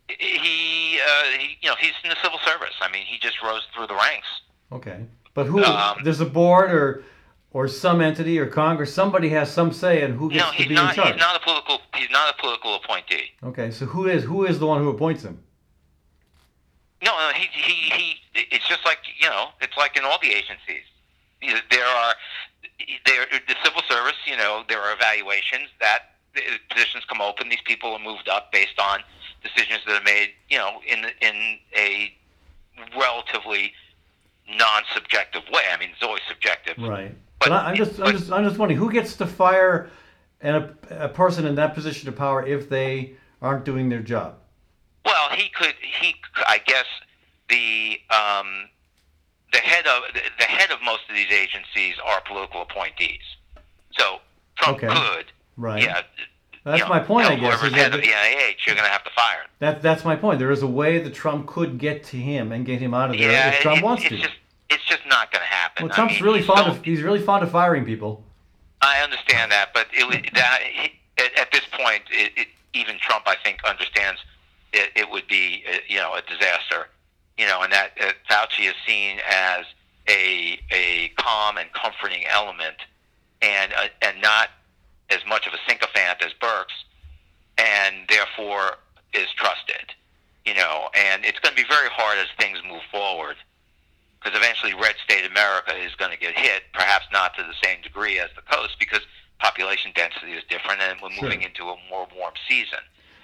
[0.07, 2.73] he, uh, he, you know, he's in the civil service.
[2.81, 4.27] I mean, he just rose through the ranks.
[4.71, 5.63] Okay, but who?
[5.63, 7.03] Um, there's a board or
[7.55, 8.93] or some entity or Congress.
[8.93, 10.89] Somebody has some say in who gets No, to be not.
[10.89, 11.13] in charge.
[11.13, 11.79] He's not a political.
[11.95, 13.31] He's not a political appointee.
[13.43, 15.41] Okay, so who is who is the one who appoints him?
[17.01, 20.31] No, no, he, he, he, it's just like, you know, it's like in all the
[20.31, 20.83] agencies.
[21.69, 22.13] There are,
[23.05, 26.39] there, the civil service, you know, there are evaluations that uh,
[26.69, 27.47] positions come open.
[27.47, 28.99] These people are moved up based on
[29.43, 32.13] decisions that are made, you know, in in a
[32.99, 33.71] relatively
[34.49, 35.63] non-subjective way.
[35.71, 36.77] I mean, it's always subjective.
[36.79, 37.15] Right.
[37.39, 39.89] But- But, I, I'm just, I'm just, I'm just wondering who gets to fire
[40.41, 40.58] and
[40.89, 44.36] a, a person in that position of power if they aren't doing their job.
[45.06, 45.74] Well, he could.
[46.02, 46.15] He,
[46.48, 46.86] I guess,
[47.50, 48.69] the um,
[49.54, 50.02] the head of
[50.39, 53.21] the head of most of these agencies are political appointees.
[53.98, 54.19] So
[54.58, 54.88] Trump Okay.
[54.88, 55.26] could,
[55.58, 55.84] Right.
[55.84, 56.02] yeah.
[56.63, 58.91] That's you know, my point, I guess, Whoever's head of the- NIH, you're going to
[58.91, 59.50] have to fire him.
[59.60, 60.39] That, that's my point.
[60.39, 63.17] There is a way that Trump could get to him and get him out of
[63.19, 64.17] there Yeah, if Trump it- wants to.
[64.17, 64.34] just
[64.69, 65.86] it's just not going to happen.
[65.86, 68.23] well, I Trump's mean, really fond of he's really fond of firing people.
[68.82, 73.23] I understand that, but it, that he, at, at this point, it, it, even Trump,
[73.28, 74.21] I think, understands
[74.73, 76.89] it, it would be, uh, you know, a disaster.
[77.38, 79.65] You know, and that uh, Fauci is seen as
[80.10, 82.78] a a calm and comforting element,
[83.41, 84.49] and uh, and not
[85.10, 86.67] as much of a sycophant as Birx,
[87.58, 88.78] and therefore
[89.13, 89.93] is trusted.
[90.45, 93.36] You know, and it's going to be very hard as things move forward
[94.25, 97.79] because eventually red state America is going to get hit, perhaps not to the same
[97.83, 99.01] degree as the coast because
[99.39, 101.23] population density is different and we're Sure.
[101.23, 102.79] moving into a more warm season.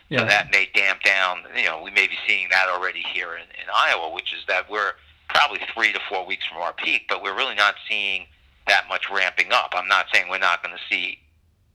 [0.09, 0.19] Yeah.
[0.19, 3.43] So that may damp down, you know, we may be seeing that already here in,
[3.43, 4.93] in Iowa, which is that we're
[5.29, 8.25] probably three to four weeks from our peak, but we're really not seeing
[8.67, 9.71] that much ramping up.
[9.73, 11.17] I'm not saying we're not going to see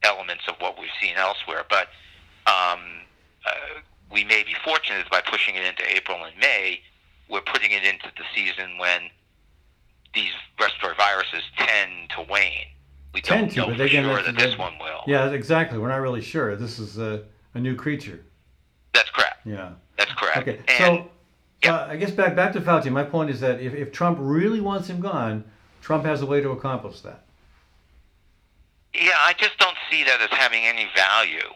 [0.04, 1.88] elements of what we've seen elsewhere, but
[2.46, 3.02] um,
[3.44, 3.80] uh,
[4.12, 6.80] we may be fortunate by pushing it into April and May.
[7.28, 9.02] We're putting it into the season when
[10.14, 12.66] these respiratory viruses tend to wane.
[13.12, 15.02] We Tend don't to, but for they can- sure that this one will.
[15.06, 15.78] Yeah, exactly.
[15.78, 16.54] We're not really sure.
[16.56, 18.20] This is a, a new creature.
[18.92, 19.38] That's correct.
[19.44, 19.70] Yeah.
[19.96, 20.38] That's correct.
[20.38, 20.58] Okay.
[20.68, 21.10] And So
[21.64, 21.74] yeah.
[21.74, 22.90] uh, I guess back back to Fauci.
[22.90, 25.44] My point is that if, if Trump really wants him gone,
[25.80, 27.24] Trump has a way to accomplish that.
[28.94, 31.52] Yeah, I just don't see that as having any value.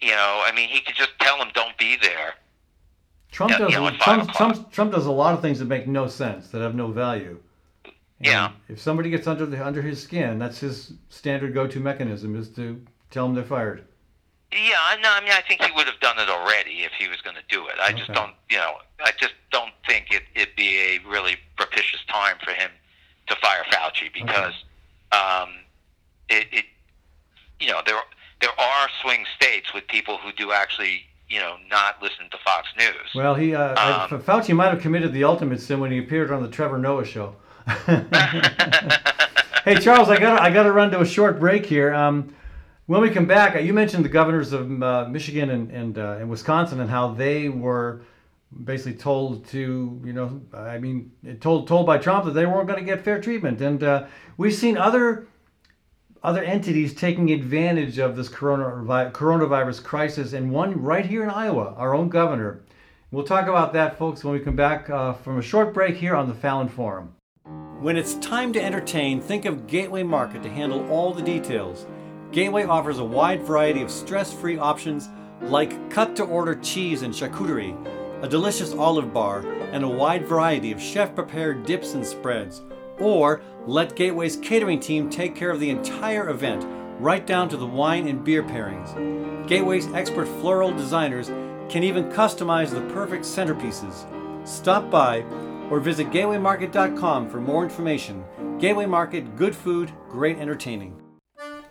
[0.00, 2.34] You know, I mean, he could just tell him, "Don't be there."
[3.32, 4.32] Trump Yeah, does you know, a, Trump.
[4.32, 7.40] Trump, Trump does a lot of things that make no sense that have no value.
[7.84, 8.52] And Yeah.
[8.68, 12.80] If somebody gets under the under his skin, that's his standard go-to mechanism is to
[13.10, 13.84] tell them they're fired.
[14.52, 17.08] Yeah, I no, I mean, I think he would have done it already if he
[17.08, 17.76] was going to do it.
[17.80, 22.00] I just don't, you know, I just don't think it, it'd be a really propitious
[22.06, 22.70] time for him
[23.28, 24.52] to fire Fauci because
[25.10, 25.54] um,
[26.28, 26.64] it, it,
[27.60, 27.96] you know, there
[28.42, 32.68] there are swing states with people who do actually, you know, not listen to Fox
[32.78, 33.08] News.
[33.14, 36.30] Well, he uh, I- Um, Fauci might have committed the ultimate sin when he appeared
[36.30, 37.34] on the Trevor Noah show.
[39.64, 41.94] hey Charles, I got I got to run to a short break here.
[41.94, 42.34] Um,
[42.86, 46.16] when we come back, uh, you mentioned the governors of uh, Michigan and and, uh,
[46.20, 48.02] and Wisconsin and how they were
[48.64, 52.78] basically told to, you know, I mean, told told by Trump that they weren't going
[52.80, 54.04] to get fair treatment, and uh,
[54.36, 55.26] we've seen other
[56.24, 61.94] other entities taking advantage of this coronavirus, crisis, and one right here in Iowa, our
[61.94, 62.60] own governor.
[63.10, 66.14] We'll talk about that, folks, when we come back uh, from a short break here
[66.14, 67.14] on the Fallon Forum.
[67.80, 71.86] When it's time to entertain, think of Gateway Market to handle all the details.
[72.30, 75.08] Gateway offers a wide variety of stress free options
[75.42, 77.76] like cut to order cheese and charcuterie,
[78.22, 79.40] a delicious olive bar,
[79.72, 82.62] and a wide variety of chef prepared dips and spreads.
[83.02, 86.64] Or let Gateway's catering team take care of the entire event,
[86.98, 89.46] right down to the wine and beer pairings.
[89.48, 91.28] Gateway's expert floral designers
[91.68, 94.06] can even customize the perfect centerpieces.
[94.46, 95.22] Stop by
[95.70, 98.24] or visit gatewaymarket.com for more information.
[98.58, 100.96] Gateway Market, good food, great entertaining.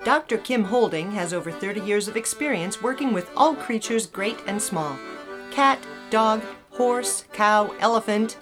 [0.03, 0.39] Dr.
[0.39, 4.97] Kim Houlding has over 30 years of experience working with all creatures great and small
[5.51, 6.41] cat, dog,
[6.71, 8.37] horse, cow, elephant.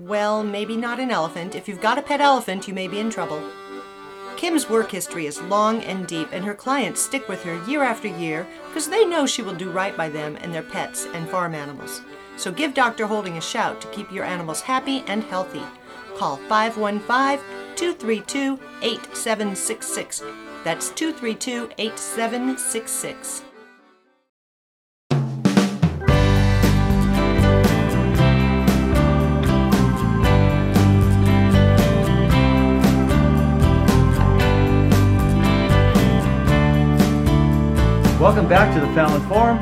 [0.00, 1.56] Well, maybe not an elephant.
[1.56, 3.42] If you've got a pet elephant, you may be in trouble.
[4.36, 8.06] Kim's work history is long and deep, and her clients stick with her year after
[8.06, 11.52] year because they know she will do right by them and their pets and farm
[11.52, 12.02] animals.
[12.36, 13.08] So give Dr.
[13.08, 15.64] Houlding a shout to keep your animals happy and healthy.
[16.16, 17.44] Call 515
[17.74, 20.22] 232 8766.
[20.62, 23.42] That's 232 8766.
[38.28, 39.58] Welcome back to the Fallon Forum.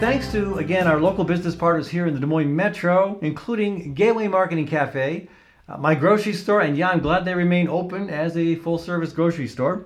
[0.00, 4.28] Thanks to, again, our local business partners here in the Des Moines Metro, including Gateway
[4.28, 5.28] Marketing Cafe,
[5.68, 9.12] uh, my grocery store, and yeah, I'm glad they remain open as a full service
[9.12, 9.84] grocery store.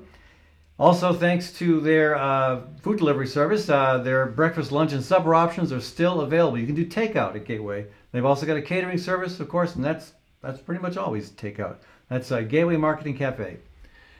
[0.79, 5.73] Also, thanks to their uh, food delivery service, uh, their breakfast, lunch, and supper options
[5.73, 6.59] are still available.
[6.59, 7.87] You can do takeout at Gateway.
[8.13, 11.79] They've also got a catering service, of course, and that's that's pretty much always takeout.
[12.09, 13.57] That's uh, Gateway Marketing Cafe.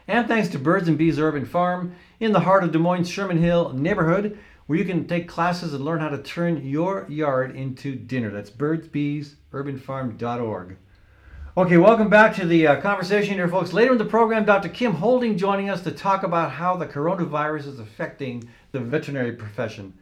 [0.09, 3.39] And thanks to Birds and Bees Urban Farm in the heart of Des Moines' Sherman
[3.39, 7.97] Hill neighborhood, where you can take classes and learn how to turn your yard into
[7.97, 8.31] dinner.
[8.31, 10.77] That's birdsbeesurbanfarm.org.
[11.57, 13.73] Okay, welcome back to the uh, conversation here, folks.
[13.73, 14.69] Later in the program, Dr.
[14.69, 19.93] Kim Houlding joining us to talk about how the coronavirus is affecting the veterinary profession.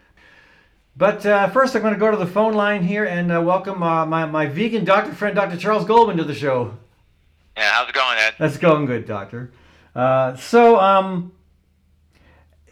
[0.96, 3.82] But uh, first, I'm going to go to the phone line here and uh, welcome
[3.82, 5.56] uh, my, my vegan doctor friend, Dr.
[5.56, 6.76] Charles Goldman, to the show.
[7.56, 8.34] Yeah, how's it going, Ed?
[8.38, 9.50] That's going good, doctor.
[9.94, 11.32] Uh, so, um,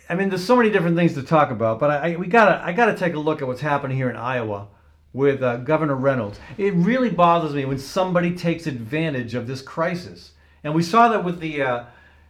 [0.09, 2.65] I mean, there's so many different things to talk about, but I, I we gotta
[2.65, 4.69] I gotta take a look at what's happening here in Iowa
[5.13, 6.39] with uh, Governor Reynolds.
[6.59, 10.33] It really bothers me when somebody takes advantage of this crisis,
[10.65, 11.85] and we saw that with the uh,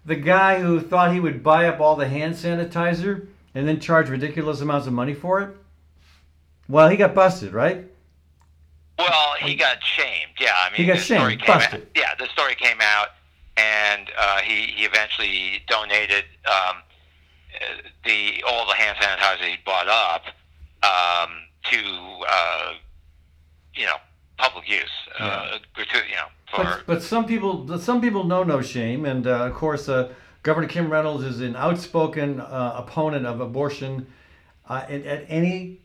[0.04, 4.08] the guy who thought he would buy up all the hand sanitizer and then charge
[4.08, 5.56] ridiculous amounts of money for it.
[6.68, 7.84] Well, he got busted, right?
[8.98, 10.32] Well, he got shamed.
[10.38, 11.80] Yeah, I mean, He got the story shamed, came busted.
[11.80, 13.08] Out, yeah, the story came out,
[13.56, 16.76] and uh, he he eventually donated um,
[17.54, 20.24] uh, the all the hand sanitizer he bought up
[20.82, 21.30] um,
[21.70, 21.78] to
[22.28, 22.72] uh,
[23.74, 23.96] you know
[24.38, 28.60] public use, uh, gratu- you know for But, but some people, some people know no
[28.60, 33.40] shame, and uh, of course, uh, Governor Kim Reynolds is an outspoken uh, opponent of
[33.40, 34.06] abortion.
[34.68, 35.78] Uh, at, at any,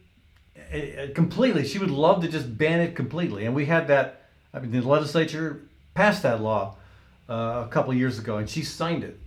[0.73, 4.29] uh, completely, she would love to just ban it completely, and we had that.
[4.53, 5.61] I mean, the legislature
[5.93, 6.77] passed that law
[7.29, 9.19] uh, a couple years ago, and she signed it,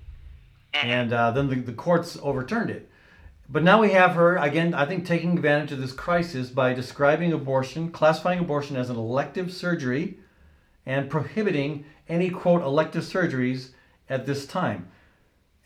[0.73, 2.89] and uh, then the, the courts overturned it.
[3.49, 4.75] But now we have her again.
[4.75, 9.53] I think taking advantage of this crisis by describing abortion, classifying abortion as an elective
[9.53, 10.19] surgery
[10.87, 13.71] and prohibiting any quote elective surgeries
[14.09, 14.89] at this time.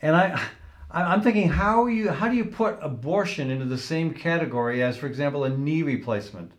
[0.01, 0.41] And I,
[0.89, 4.97] I- I'm thinking, how you how do you put abortion into the same category as,
[4.97, 6.51] for example, a knee replacement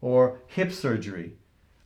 [0.00, 1.32] or hip surgery?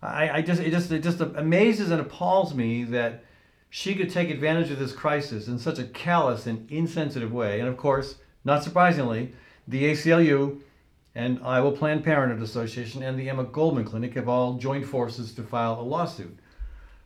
[0.03, 3.25] I, I just it just it just amazes and appalls me that
[3.71, 7.61] she could take advantage of this crisis in such a callous and insensitive way.
[7.61, 9.33] And of course, not surprisingly,
[9.67, 10.61] the ACLU
[11.15, 15.43] and Iowa Planned Parenthood Association and the Emma Goldman Clinic have all joined forces to
[15.43, 16.39] file a lawsuit.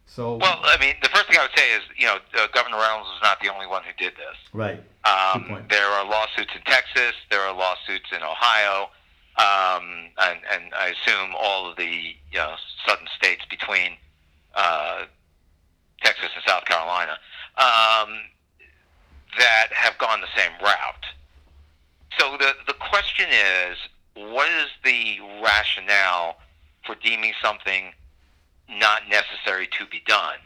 [0.07, 2.76] So, well, I mean, the first thing I would say is you know uh, Governor
[2.76, 4.36] Reynolds is not the only one who did this.
[4.53, 4.82] right.
[5.05, 7.14] Um, there are lawsuits in Texas.
[7.28, 8.90] There are lawsuits in Ohio,
[9.39, 12.55] um, and, and I assume all of the you know,
[12.87, 13.97] southern states between
[14.55, 15.05] uh,
[16.03, 17.12] Texas and South Carolina
[17.57, 18.11] um,
[19.39, 21.07] that have gone the same route.
[22.18, 23.78] So the the question is,
[24.14, 26.37] what is the rationale
[26.85, 27.93] for deeming something
[28.68, 30.37] not necessary to be done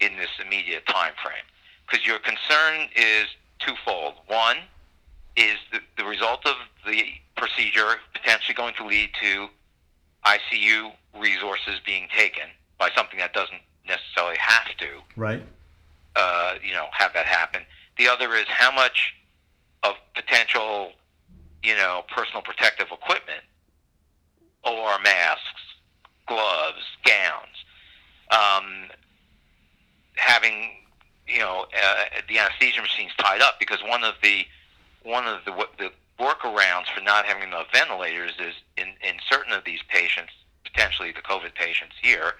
[0.00, 1.44] in this immediate time frame?
[1.92, 3.26] because your concern is
[3.58, 4.14] twofold.
[4.26, 4.56] One
[5.36, 6.54] is the, the result of
[6.86, 7.02] the
[7.46, 9.48] procedure potentially going to lead to
[10.24, 12.44] ICU resources being taken
[12.78, 14.86] by something that doesn't necessarily have to,
[15.16, 15.42] Right.
[16.14, 17.62] uh, you know, have that happen.
[17.98, 19.14] The other is how much
[19.82, 20.92] of potential,
[21.64, 23.42] you know, personal protective equipment
[24.64, 25.62] or masks,
[26.28, 27.56] gloves, gowns,
[28.30, 28.88] um,
[30.14, 30.70] having
[31.26, 34.44] you know uh, the anesthesia machines tied up because one of the
[35.02, 39.64] one of the the workarounds for not having enough ventilators is in in certain of
[39.64, 40.32] these patients,
[40.64, 42.34] potentially the COVID patients here,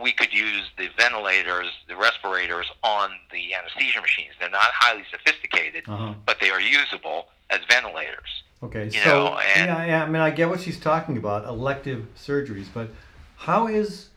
[0.00, 4.32] we could use the ventilators, the respirators on the anesthesia machines.
[4.38, 6.14] They're not highly sophisticated, Uh-huh.
[6.26, 8.42] but they are usable as ventilators.
[8.62, 8.84] Okay.
[8.84, 12.06] You so, know, and- yeah, yeah, I mean, I get what she's talking about, elective
[12.16, 12.90] surgeries, but
[13.36, 14.08] how is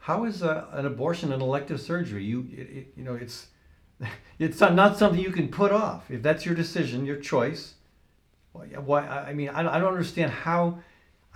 [0.00, 2.24] how is a, an abortion an elective surgery?
[2.24, 3.46] You it, you know, it's
[4.38, 6.10] it's not, not something you can put off.
[6.10, 7.74] If that's your decision, your choice.
[8.52, 9.06] Why?
[9.06, 10.80] I mean, I, I don't understand how.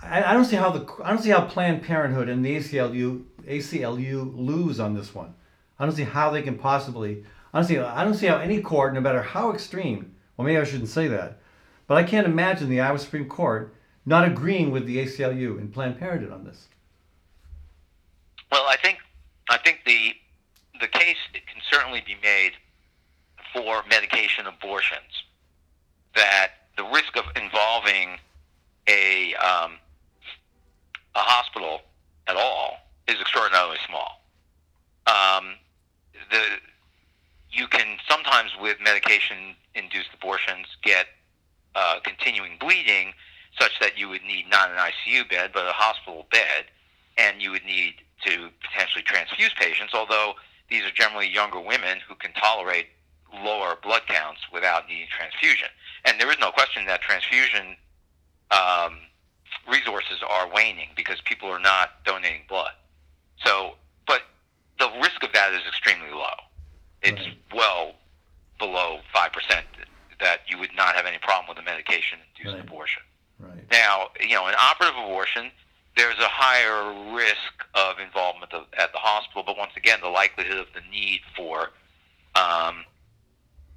[0.01, 3.23] I, I don't see how the I don't see how Planned Parenthood and the ACLU
[3.47, 5.33] ACLU lose on this one.
[5.79, 7.23] I don't see how they can possibly.
[7.53, 10.15] Honestly, I don't see how any court, no matter how extreme.
[10.35, 11.39] Well, maybe I shouldn't say that,
[11.87, 13.73] but I can't imagine the Iowa Supreme Court
[14.05, 16.67] not agreeing with the ACLU and Planned Parenthood on this.
[18.51, 18.99] Well, I think
[19.49, 20.13] I think the
[20.81, 22.51] the case can certainly be made
[23.53, 25.23] for medication abortions
[26.15, 28.17] that the risk of involving
[28.87, 29.73] a um,
[31.15, 31.81] a hospital
[32.27, 34.21] at all is extraordinarily small.
[35.07, 35.55] Um,
[36.31, 36.41] the
[37.51, 41.07] you can sometimes with medication induced abortions get
[41.75, 43.13] uh, continuing bleeding
[43.59, 46.65] such that you would need not an ICU bed but a hospital bed
[47.17, 47.95] and you would need
[48.25, 50.33] to potentially transfuse patients, although
[50.69, 52.87] these are generally younger women who can tolerate
[53.43, 55.67] lower blood counts without needing transfusion.
[56.05, 57.75] And there is no question that transfusion
[58.51, 58.99] um,
[59.69, 62.71] resources are waning because people are not donating blood.
[63.43, 63.75] So,
[64.07, 64.21] but
[64.79, 66.35] the risk of that is extremely low.
[67.01, 67.37] It's Right.
[67.53, 67.95] well
[68.59, 69.63] below 5%
[70.19, 72.63] that you would not have have any problem with a medication-induced Right.
[72.65, 73.03] abortion.
[73.39, 73.69] Right.
[73.71, 75.51] Now, you know, an operative abortion,
[75.97, 80.57] there's a higher risk of involvement of, at the hospital, but once again, the likelihood
[80.57, 81.71] of the need for,
[82.35, 82.85] um,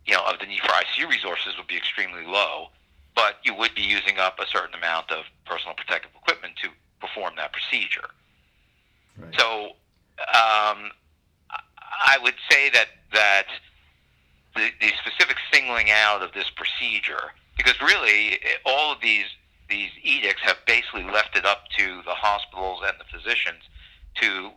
[0.08, 2.68] you know, of the need for ICU resources would be extremely low.
[3.14, 7.34] But you would be using up a certain amount of personal protective equipment to perform
[7.36, 8.08] that procedure.
[9.18, 9.34] Right.
[9.38, 9.72] So,
[10.18, 10.90] um,
[12.06, 13.46] I would say that that
[14.54, 19.26] the, the specific singling out of this procedure, because really all of these
[19.68, 23.62] these edicts have basically left it up to the hospitals and the physicians
[24.22, 24.50] to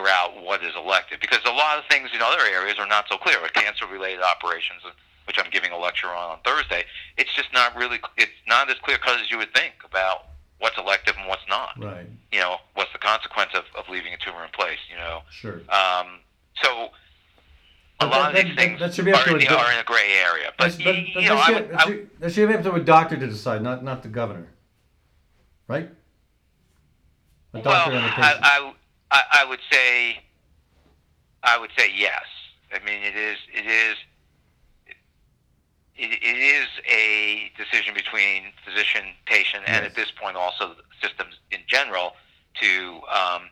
[0.00, 1.20] figure out what is elective.
[1.20, 3.40] Because a lot of things in other areas are not so clear.
[3.42, 4.82] With cancer-related operations,
[5.26, 6.84] which I'm giving a lecture on on Thursday,
[7.16, 10.26] it's just not really it's not as clear cut as you would think about
[10.58, 12.06] what's elective and what's not Right.
[12.32, 15.22] you know, what's the consequence of, of leaving a tumor in place, you know.
[15.30, 15.60] Sure.
[15.70, 16.20] Um,
[16.62, 16.88] so
[18.00, 19.36] a But lot that- of these that- things that should be up are, to in
[19.36, 20.52] a the, doc- are in a gray area.
[20.58, 21.70] But, but, but you know, should,
[22.20, 24.48] would, should, be up to a doctor to decide, not not the governor.
[25.66, 25.88] Right?
[27.54, 28.24] A well, doctor and a patient.
[28.42, 28.72] I, I,
[29.10, 30.20] I, I would say,
[31.42, 32.24] I would say yes.
[32.72, 33.96] I mean, it is, it is,
[35.96, 41.60] it, it is a decision between physician, patient, and at this point also systems in
[41.66, 42.12] general
[42.60, 43.50] to, um,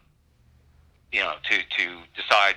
[1.13, 2.57] you know, to to decide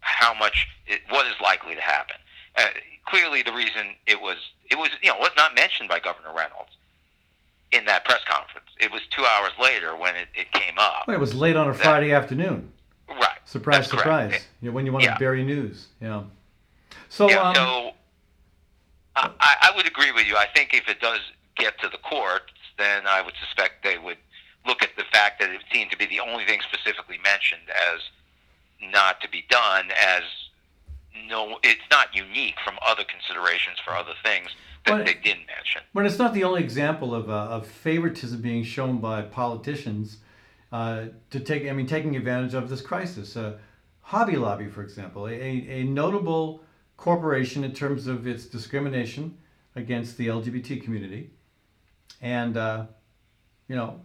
[0.00, 2.16] how much it, what is likely to happen.
[2.56, 2.66] Uh,
[3.06, 4.36] clearly, the reason it was
[4.70, 6.76] it was you know was not mentioned by Governor Reynolds
[7.72, 8.63] in that press conference.
[8.80, 11.04] It was two hours later when it, it came up.
[11.06, 12.70] Well, it was late on a Friday afternoon.
[13.08, 13.38] Right.
[13.44, 14.46] Surprise, surprise.
[14.60, 15.14] You know, when you want Yeah.
[15.14, 15.86] to bury news.
[16.00, 16.22] Yeah.
[17.08, 17.90] So, yeah, um, so
[19.16, 20.36] I, I I would agree with you.
[20.36, 21.20] I think if it does
[21.56, 24.16] get to the courts, then I would suspect they would
[24.66, 28.00] look at the fact that it seemed to be the only thing specifically mentioned as
[28.90, 30.22] not to be done as
[31.28, 34.48] no it's not unique from other considerations for other things
[34.84, 35.82] that Well, they didn't mention.
[35.92, 40.18] when it's not the only example of, uh, of favoritism being shown by politicians
[40.72, 43.36] uh, to take, I mean, taking advantage of this crisis.
[43.36, 43.58] Uh,
[44.00, 46.62] Hobby Lobby, for example, a, a notable
[46.96, 49.38] corporation in terms of its discrimination
[49.76, 51.30] against the LGBT community,
[52.20, 52.86] and uh,
[53.68, 54.00] you know,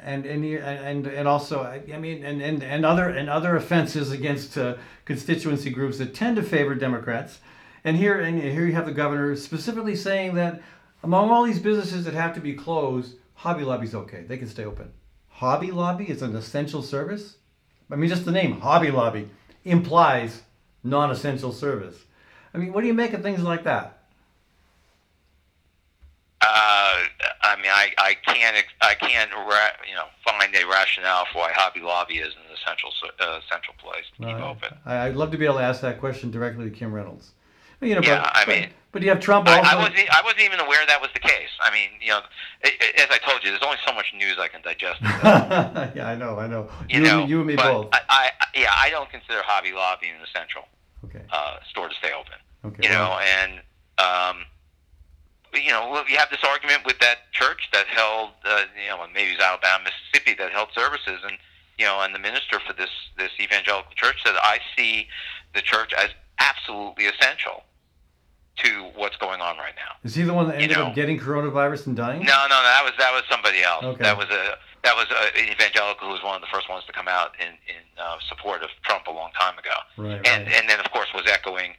[0.00, 4.56] and and and and also, I mean, and, and, and other and other offenses against
[4.56, 7.40] uh, constituency groups that tend to favor Democrats.
[7.84, 10.62] And here and here you have the governor specifically saying that
[11.02, 14.64] among all these businesses that have to be closed, Hobby Lobby's okay; they can stay
[14.64, 14.92] open.
[15.28, 17.36] Hobby Lobby is an essential service.
[17.90, 19.28] I mean, just the name Hobby Lobby
[19.64, 20.42] implies
[20.84, 21.96] non-essential service.
[22.54, 23.98] I mean, what do you make of things like that?
[26.40, 27.04] Uh,
[27.72, 29.30] I I, can't I can't
[29.88, 34.04] you know find a rationale for why Hobby Lobby is an essential uh, essential place
[34.16, 34.78] to keep Uh, open.
[34.86, 37.32] I, I'd love to be able to ask that question directly to Kim Reynolds.
[37.80, 39.70] But, you know, Yeah, but, I mean- but, you have Trump I, also.
[39.70, 39.98] I wasn't.
[40.14, 41.48] I wasn't even aware that was the case.
[41.60, 42.20] I mean, you know,
[42.64, 45.00] i i as I told you, there's only so much news I can digest.
[45.02, 46.68] yeah, I know, I know.
[46.88, 47.88] You, You, know, and me, you and me but both.
[47.92, 50.62] I, I, yeah, I don't consider Hobby Lobby an essential
[51.06, 52.38] okay, uh, store to stay open.
[52.66, 52.86] okay.
[52.86, 53.52] You know, and
[53.98, 54.44] um,
[55.52, 59.30] you know, you have this argument with that church that held, uh, you know, maybe
[59.32, 61.36] it was Alabama, Mississippi, that held services, and
[61.78, 65.08] you know, and the minister for this this evangelical church said, "I see
[65.54, 66.08] the church as
[66.40, 67.64] absolutely essential
[68.58, 70.94] to what's going on right now." is he the one that you ended know- up
[70.94, 72.20] getting coronavirus and dying?
[72.20, 73.84] No, no, that was that was somebody else.
[73.84, 74.02] Okay.
[74.02, 76.84] That was a that was a, an evangelical who was one of the first ones
[76.86, 80.46] to come out in in uh, support of Trump a long time ago, Right, and
[80.46, 80.54] right.
[80.54, 81.74] and then of course was echoing,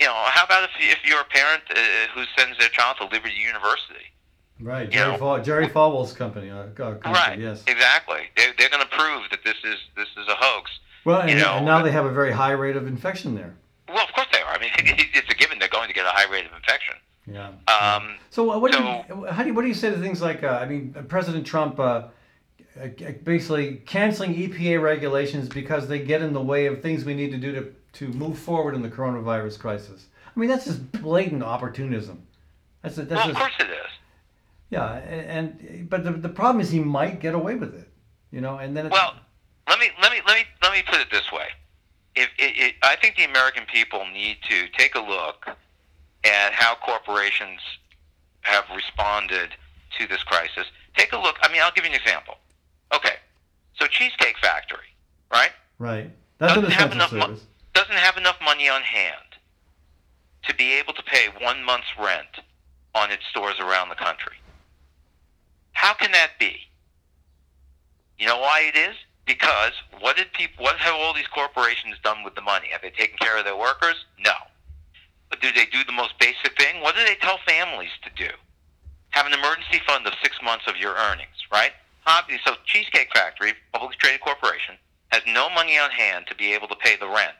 [0.00, 1.74] you know, how about if if you're a parent uh,
[2.14, 4.06] who sends their child to Liberty University?
[4.62, 4.90] right.
[4.90, 6.50] Jerry, Fal- Jerry Falwell's company.
[6.50, 7.38] Uh, company, Right.
[7.38, 7.62] Yes.
[7.66, 8.22] Exactly.
[8.36, 10.70] They're they're going to prove that this is this is a hoax.
[11.04, 13.54] Well, and, you know, and now they have a very high rate of infection there.
[13.88, 14.52] Well, of course they are.
[14.54, 16.94] I mean, it's a given they're going to get a high rate of infection.
[17.26, 17.50] Yeah.
[17.68, 20.20] Um, So what do So- you, how do you, what do you say to things
[20.22, 21.82] like uh, I mean President Trump uh,
[22.80, 22.86] uh,
[23.24, 27.38] basically canceling EPA regulations because they get in the way of things we need to
[27.38, 30.06] do to to move forward in the coronavirus crisis.
[30.34, 32.26] I mean that's just blatant opportunism.
[32.82, 33.90] That's a, that's well, of just, course it is.
[34.70, 37.88] yeah, and, and but the, the problem is he might get away with it,
[38.30, 39.14] you know, and then it's, Well,
[39.68, 41.48] let me let me let me let me put it this way.
[42.16, 45.46] If it, it, I think the American people need to take a look
[46.24, 47.60] at how corporations
[48.42, 49.50] have responded
[49.98, 50.66] to this crisis.
[50.96, 51.36] Take a look.
[51.42, 52.34] I mean, I'll give you an example.
[52.94, 53.14] Okay,
[53.78, 54.78] so Cheesecake Factory,
[55.32, 56.10] right, right.
[56.38, 57.46] That's an doesn't have essential enough mo- service.
[57.74, 59.16] Doesn't have enough money on hand
[60.44, 62.40] to be able to pay one month's rent
[62.94, 64.36] on its stores around the country.
[65.72, 66.56] How can that be?
[68.18, 68.96] You know why it is?
[69.26, 70.64] Because what did people?
[70.64, 72.68] What have all these corporations done with the money?
[72.72, 74.04] Have they taken care of their workers?
[74.18, 74.34] No.
[75.28, 76.82] But do they do the most basic thing?
[76.82, 78.30] What do they tell families to do?
[79.10, 81.72] Have an emergency fund of six months of your earnings, right?
[82.44, 84.74] So Cheesecake Factory, publicly traded corporation,
[85.12, 87.36] has no money on hand to be able to pay the rent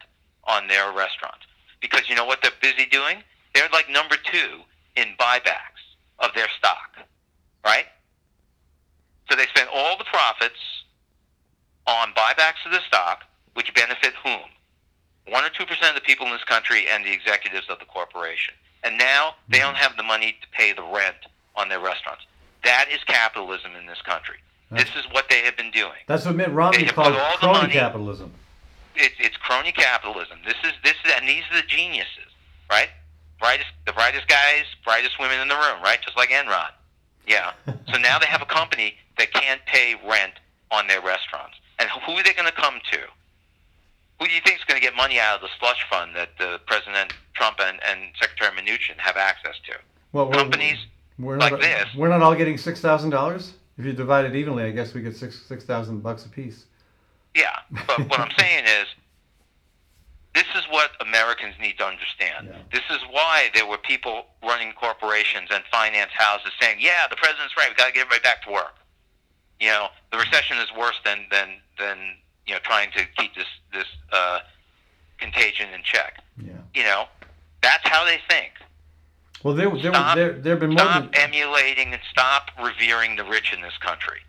[0.50, 1.38] on their restaurant
[1.80, 3.22] because you know what they're busy doing?
[3.54, 4.60] They're like number two
[4.96, 5.82] in buybacks
[6.18, 6.98] of their stock,
[7.64, 7.86] right?
[9.28, 10.58] So they spend all the profits
[11.86, 13.22] on buybacks of the stock,
[13.54, 14.50] which benefit whom?
[15.28, 17.84] One or two percent of the people in this country and the executives of the
[17.84, 18.54] corporation.
[18.82, 21.16] And now they don't have the money to pay the rent
[21.54, 22.24] on their restaurants.
[22.64, 24.36] That is capitalism in this country.
[24.72, 25.98] This is what they have been doing.
[26.06, 28.32] That's what Mitt Romney They have called put all the crony capitalism.
[29.00, 30.38] It, it's crony capitalism.
[30.44, 32.30] This is this is, and these are the geniuses,
[32.70, 32.88] right?
[33.38, 35.98] Brightest, the brightest guys, brightest women in the room, right?
[36.02, 36.68] Just like Enron.
[37.26, 37.52] Yeah.
[37.66, 40.34] so now they have a company that can't pay rent
[40.70, 42.98] on their restaurants, and who are they going to come to?
[44.20, 46.28] Who do you think is going to get money out of the slush fund that
[46.38, 49.72] uh, President Trump and, and Secretary Mnuchin have access to?
[50.12, 50.76] Well, we're- Companies
[51.18, 51.86] we're like not, this.
[51.96, 53.52] We're not all getting six thousand dollars.
[53.78, 56.66] If you divide it evenly, I guess we get six six thousand bucks a piece.
[57.34, 57.56] Yeah,
[57.86, 58.86] but what I'm saying is,
[60.34, 62.48] this is what Americans need to understand.
[62.48, 62.56] Yeah.
[62.72, 67.56] This is why there were people running corporations and finance houses saying, "Yeah, the president's
[67.56, 67.68] right.
[67.68, 68.76] We got to get everybody back to work."
[69.58, 71.98] You know, the recession is worse than than than
[72.46, 74.40] you know trying to keep this this uh,
[75.18, 76.22] contagion in check.
[76.40, 76.52] Yeah.
[76.74, 77.04] You know,
[77.62, 78.52] that's how they think.
[79.42, 83.16] Well, there there Stop- there there have been more Stop than emulating and stop revering
[83.16, 84.20] the rich in this country.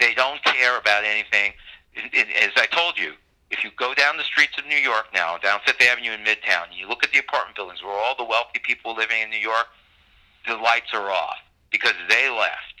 [0.00, 1.52] They don't care about anything.
[1.94, 3.14] It- it- As I told you,
[3.50, 6.64] if you go down the streets of New York now, down Fifth Avenue in Midtown,
[6.64, 9.38] and you look at the apartment buildings where all the wealthy people living in New
[9.38, 9.66] York,
[10.46, 11.38] the lights are off
[11.70, 12.74] because they left.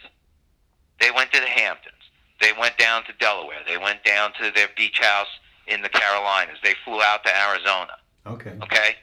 [0.98, 1.94] They went to the Hamptons.
[2.40, 3.62] They went down to Delaware.
[3.66, 5.28] They went down to their beach house
[5.66, 6.58] in the Carolinas.
[6.62, 7.96] They flew out to Arizona.
[8.26, 8.56] okay.
[8.62, 8.96] Okay?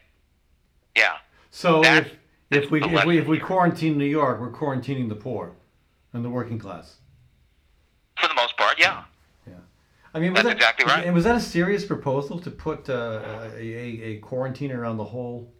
[0.95, 1.17] Yeah.
[1.51, 2.11] So if
[2.51, 5.55] if we if we if we quarantine New York, we're quarantining the poor
[6.13, 6.97] and the working class.
[8.19, 9.03] For the most part, yeah.
[10.13, 11.05] I mean, was That's that, exactly right.
[11.05, 13.21] And was that a serious proposal to put uh,
[13.55, 15.51] a, a a quarantine around the whole,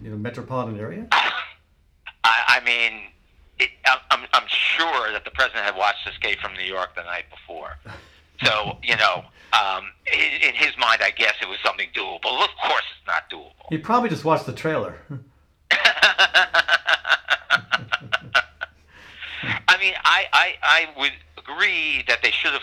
[0.00, 1.08] you know, metropolitan area?
[1.12, 1.34] I,
[2.24, 3.10] I mean,
[3.58, 7.02] it, I'm, I'm, I'm sure that the president had watched Escape from New York the
[7.04, 7.76] night before.
[8.44, 9.22] So, you know,
[9.52, 12.42] um, in, in his mind, I guess it was something doable.
[12.42, 13.68] Of course, it's not doable.
[13.68, 14.96] He probably just watched the trailer.
[19.42, 22.62] I mean, I, I, I would agree that they should have,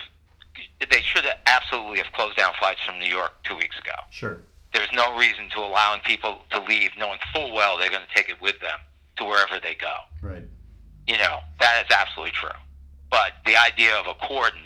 [0.89, 3.93] they should have absolutely have closed down flights from New York two weeks ago.
[4.11, 4.39] sure.
[4.73, 8.29] There's no reason to allowing people to leave knowing full well they're going to take
[8.29, 8.77] it with them
[9.17, 9.93] to wherever they go.
[10.21, 10.43] Right.
[11.07, 12.49] You know, that is absolutely true.
[13.09, 14.61] But the idea of a cordon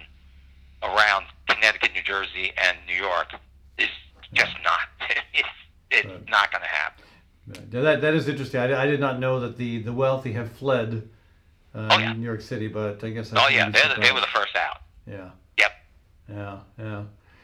[0.81, 3.27] around Connecticut, New Jersey, and New York
[3.77, 3.87] is
[4.33, 4.79] just not,
[5.33, 5.47] it's,
[5.89, 6.29] it's Right.
[6.29, 7.05] not going to happen.
[7.71, 8.59] That that is interesting.
[8.59, 11.07] I, did- I did not know that the the wealthy have fled
[11.75, 12.13] uh, Oh, yeah.
[12.13, 13.31] New York City, but I guess.
[13.35, 14.81] Oh, yeah, the, they were the first out.
[15.05, 15.29] Yeah.
[16.33, 17.03] Yeah, yeah.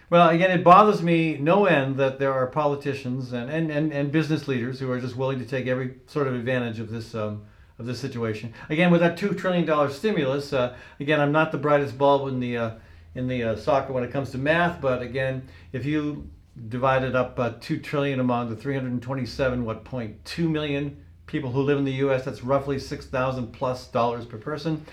[0.09, 4.11] Well, again, it bothers me no end that there are politicians and, and, and, and
[4.11, 7.43] business leaders who are just willing to take every sort of advantage of this um,
[7.77, 8.53] of this situation.
[8.69, 12.39] Again, with that two trillion dollar stimulus, uh, again, I'm not the brightest bulb in
[12.39, 12.71] the uh,
[13.13, 16.27] in the uh, soccer when it comes to math, but again, if you
[16.67, 21.77] divided up uh, two trillion among the 327 what point two million people who live
[21.77, 24.83] in the U.S., that's roughly six thousand plus dollars per person.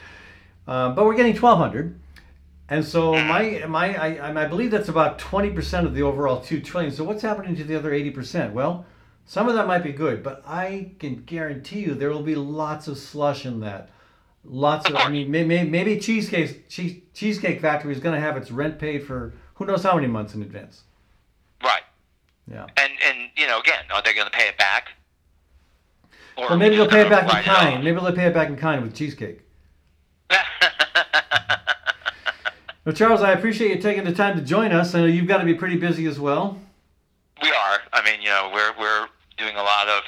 [0.68, 1.98] Um, but we're getting 1,200.
[2.68, 6.92] And so my my I, I believe that's about 20% of the overall 2 trillion.
[6.92, 8.52] So what's happening to the other 80%?
[8.52, 8.84] Well,
[9.24, 12.88] some of that might be good, but I can guarantee you there will be lots
[12.88, 13.90] of slush in that.
[14.44, 18.36] Lots of I mean may, may, maybe cheesecake cheese, cheesecake factory is going to have
[18.36, 20.82] its rent paid for who knows how many months in advance.
[21.62, 21.82] Right.
[22.50, 22.66] Yeah.
[22.76, 24.90] And, and you know, again, are they going to pay it back?
[26.36, 27.82] Or Well, maybe they'll pay it back in kind.
[27.82, 29.40] Maybe they'll pay it back in kind with cheesecake.
[32.86, 34.94] Well, Charles, I appreciate you taking the time to join us.
[34.94, 36.56] I know you've got to be pretty busy as well.
[37.42, 37.78] We are.
[37.92, 40.02] I mean, you know, we're we're doing a lot of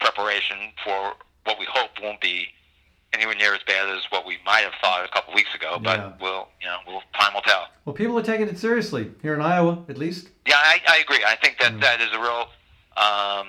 [0.00, 1.12] preparation for
[1.44, 2.48] what we hope won't be
[3.12, 5.78] anywhere near as bad as what we might have thought a couple weeks ago.
[5.80, 6.12] But Yeah.
[6.20, 7.68] we'll, you know, we'll time will tell.
[7.84, 10.26] Well, people are taking it seriously here in Iowa, at least.
[10.44, 11.22] Yeah, I, I agree.
[11.24, 12.48] I think that that is a real,
[12.96, 13.46] um,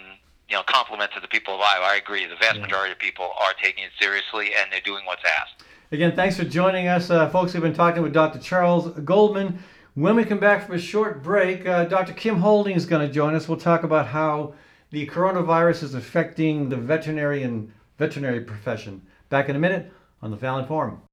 [0.47, 1.85] you know, compliment to the people of Iowa.
[1.85, 2.23] I agree.
[2.27, 2.61] The vast Yeah.
[2.61, 5.63] majority of people are taking it seriously and they're doing what's asked.
[5.89, 7.53] Again, thanks for joining us, uh, folks.
[7.53, 8.39] We've been talking with Dr.
[8.39, 9.59] Charles Goldman.
[9.93, 12.11] When we come back from a short break, uh, Dr.
[12.11, 13.47] Kim Houlding is going to join us.
[13.47, 14.53] We'll talk about how
[14.91, 19.01] the coronavirus is affecting the veterinary and veterinary profession.
[19.29, 19.89] Back in a minute
[20.21, 21.03] on the Fallon Forum.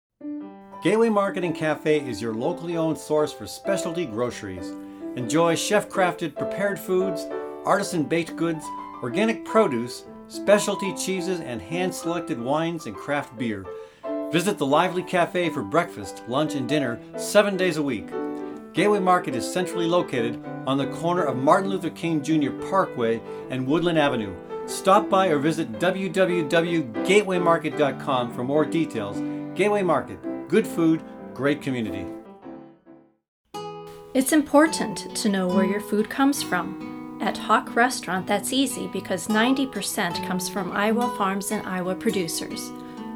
[0.82, 4.72] Gateway Marketing Cafe is your locally owned source for specialty groceries.
[5.14, 7.28] Enjoy chef crafted prepared foods,
[7.64, 8.64] artisan baked goods,
[9.04, 13.64] organic produce, specialty cheeses, and hand selected wines and craft beer.
[14.34, 18.08] Visit the Lively Cafe for breakfast, lunch, and dinner seven days a week.
[18.72, 22.50] Gateway Market is centrally located on the corner of Martin Luther King Jr.
[22.68, 24.34] Parkway and Woodland Avenue.
[24.66, 29.20] Stop by or visit www.gatewaymarket.com for more details.
[29.56, 32.04] Gateway Market, good food, great community.
[34.14, 37.20] It's important to know where your food comes from.
[37.22, 42.72] At HoQ Restaurant, that's easy because 90% comes from Iowa farms and Iowa producers.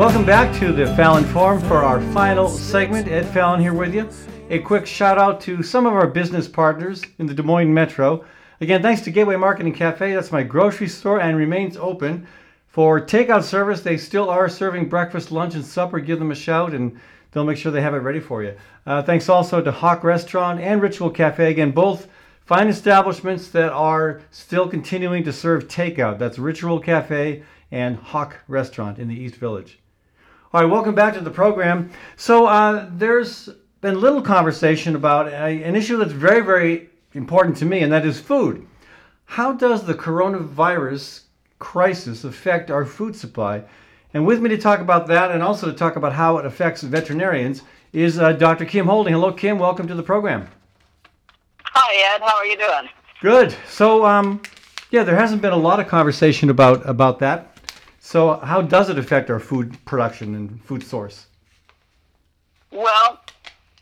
[0.00, 3.06] Welcome back to the Fallon Forum for our final segment.
[3.06, 4.08] Ed Fallon here with you.
[4.48, 8.24] A quick shout out to some of our business partners in the Des Moines Metro.
[8.62, 12.26] Again, thanks to Gateway Marketing Cafe, that's my grocery store and remains open.
[12.66, 16.00] For takeout service, they still are serving breakfast, lunch, and supper.
[16.00, 16.98] Give them a shout and
[17.32, 18.56] they'll make sure they have it ready for you.
[18.86, 21.50] Uh, thanks also to HoQ Restaurant and Ritual Cafe.
[21.50, 22.08] Again, both
[22.46, 26.18] fine establishments that are still continuing to serve takeout.
[26.18, 29.79] That's Ritual Cafe and HoQ Restaurant in the East Village.
[30.52, 31.92] All right, welcome back to the program.
[32.16, 33.50] So uh, there's
[33.82, 38.04] been little conversation about a, an issue that's very, very important to me, and that
[38.04, 38.66] is food.
[39.26, 41.22] How does the coronavirus
[41.60, 43.62] crisis affect our food supply?
[44.12, 46.82] And with me to talk about that and also to talk about how it affects
[46.82, 48.64] veterinarians is uh, Dr.
[48.64, 49.12] Kim Houlding.
[49.12, 49.56] Hello, Kim.
[49.56, 50.48] Welcome to the program.
[51.62, 52.22] Hi, Ed.
[52.22, 52.88] How are you doing?
[53.20, 53.54] Good.
[53.68, 54.42] So, um,
[54.90, 57.49] yeah, there hasn't been a lot of conversation about about that.
[58.10, 61.26] So, how does it affect our food production and food source?
[62.72, 63.20] Well,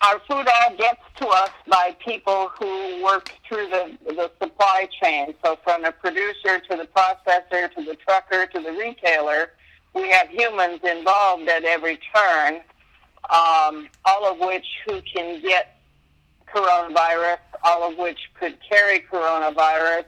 [0.03, 5.33] our food all gets to us by people who work through the, the supply chain.
[5.43, 9.53] So, from the producer to the processor to the trucker to the retailer,
[9.95, 12.57] we have humans involved at every turn,
[13.31, 15.81] um, all of which who can get
[16.55, 20.05] coronavirus, all of which could carry coronavirus.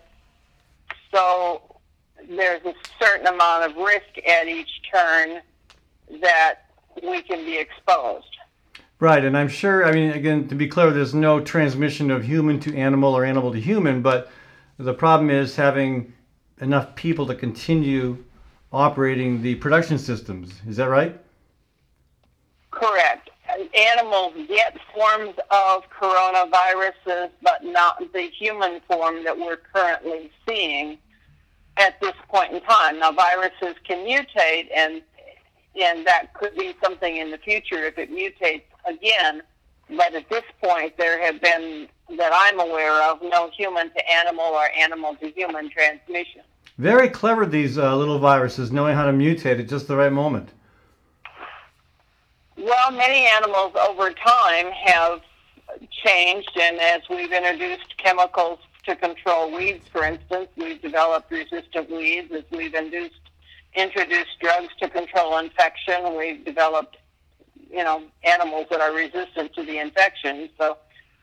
[1.11, 1.80] So,
[2.29, 5.41] there's a certain amount of risk at each turn
[6.21, 6.61] that
[7.03, 8.27] we can be exposed.
[8.99, 12.61] Right, and I'm sure, I mean, again, to be clear, there's no transmission of human
[12.61, 14.31] to animal or animal to human, but
[14.79, 16.13] the problem is having
[16.61, 18.23] enough people to continue
[18.73, 20.53] operating the production systems.
[20.69, 21.19] Is that right?
[22.71, 23.31] Correct.
[23.75, 30.99] Animals get forms of coronaviruses, but not the human form that we're currently seeing
[31.77, 32.99] at this point in time.
[32.99, 35.03] Now, viruses can mutate, and
[35.81, 39.43] and that could be something in the future if it mutates again.
[39.89, 44.45] But at this point, there have been that I'm aware of no human to animal
[44.45, 46.43] or animal to human transmission.
[46.79, 50.49] Very clever, these uh, little viruses, knowing how to mutate at just the right moment.
[52.57, 55.21] Well, many animals over time have
[55.91, 62.33] changed, and as we've introduced chemicals to control weeds, for instance, we've developed resistant weeds.
[62.33, 63.21] As we've induced,
[63.75, 66.97] introduced drugs to control infection, we've developed,
[67.71, 70.49] you know, animals that are resistant to the infection.
[70.59, 70.79] So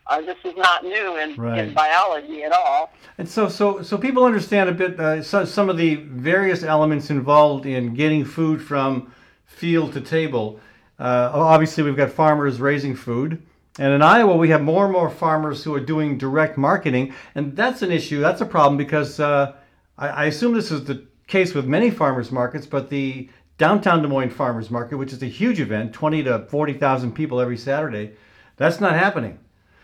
[0.08, 1.60] uh, this is not new in, Right.
[1.60, 2.94] in biology at all.
[3.18, 7.10] And so, so, so people understand a bit uh, so, some of the various elements
[7.10, 9.12] involved in getting food from
[9.46, 10.60] field to table.
[11.00, 13.42] Uh, obviously, we've got farmers raising food,
[13.78, 17.56] and in Iowa, we have more and more farmers who are doing direct marketing, and
[17.56, 18.20] that's an issue.
[18.20, 19.54] That's a problem because uh,
[19.98, 24.08] I, I assume this is the case with many farmers markets, but the downtown Des
[24.08, 28.14] Moines Farmers Market, which is a huge event, twenty to forty thousand people every Saturday,
[28.56, 29.40] that's not happening.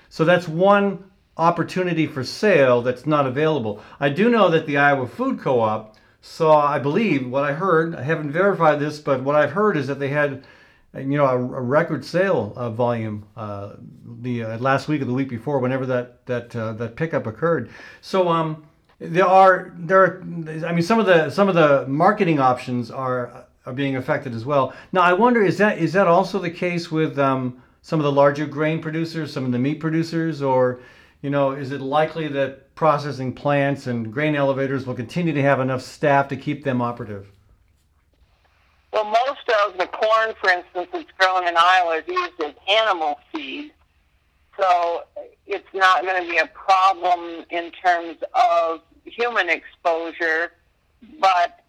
[0.09, 3.81] So that's one opportunity for sale that's not available.
[3.99, 7.95] I do know that the Iowa Food Co-op saw, I believe, what I heard.
[7.95, 10.45] I haven't verified this, but what I've heard is that they had,
[10.95, 13.73] you know, a, a record sale uh, volume uh,
[14.21, 17.69] the uh, last week or the week before, whenever that that uh, that pickup occurred.
[18.01, 18.65] So um,
[18.99, 23.45] there are there are, I mean, some of the some of the marketing options are
[23.65, 24.73] are being affected as well.
[24.91, 28.11] Now, I wonder is that is that also the case with um, some of the
[28.11, 30.79] larger grain producers, some of the meat producers, or
[31.21, 35.59] you know, is it likely that processing plants and grain elevators will continue to have
[35.59, 37.31] enough staff to keep them operative?
[38.93, 43.19] So most of the corn, for instance, that's grown in Iowa is used as animal
[43.31, 43.71] feed.
[44.59, 45.03] So
[45.47, 50.51] it's not going to be a problem in terms of human exposure,
[51.19, 51.63] but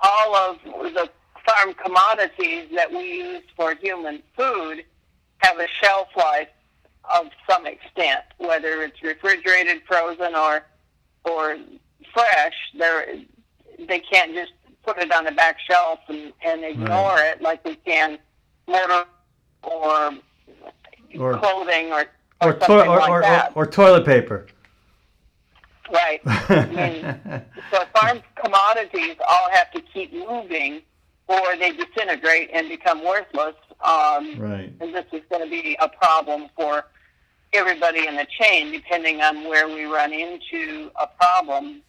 [0.00, 1.08] all of the
[1.46, 4.84] farm commodities that we use for human food
[5.38, 6.48] have a shelf life
[7.16, 10.64] of some extent, whether it's refrigerated, frozen, or
[11.24, 11.56] or
[12.12, 12.54] fresh.
[12.78, 13.16] They're
[13.88, 14.52] they can't just
[14.84, 17.34] put it on the back shelf and, and ignore Right.
[17.36, 18.18] it like we can
[18.66, 19.04] motor
[19.62, 20.12] or,
[21.18, 22.06] Or- clothing or
[22.40, 23.52] Or, or, to- something or, like or, that.
[23.54, 24.46] or, or toilet paper.
[25.92, 26.20] right.
[26.26, 30.82] I mean, so farm commodities all have to keep moving
[31.28, 33.54] or they disintegrate and become worthless.
[33.82, 34.72] Um, right.
[34.80, 36.84] and this is going to be a problem for
[37.52, 41.82] everybody in the chain, depending on where we run into a problem.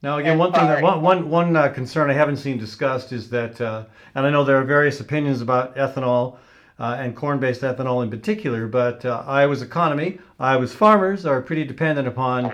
[0.00, 3.30] Now, again, one thing that one one one uh, concern I haven't seen discussed is
[3.30, 3.84] that, uh,
[4.14, 6.36] and I know there are various opinions about ethanol
[6.78, 12.06] uh, and corn-based ethanol in particular, but uh, Iowa's economy, Iowa's farmers are pretty dependent
[12.06, 12.44] upon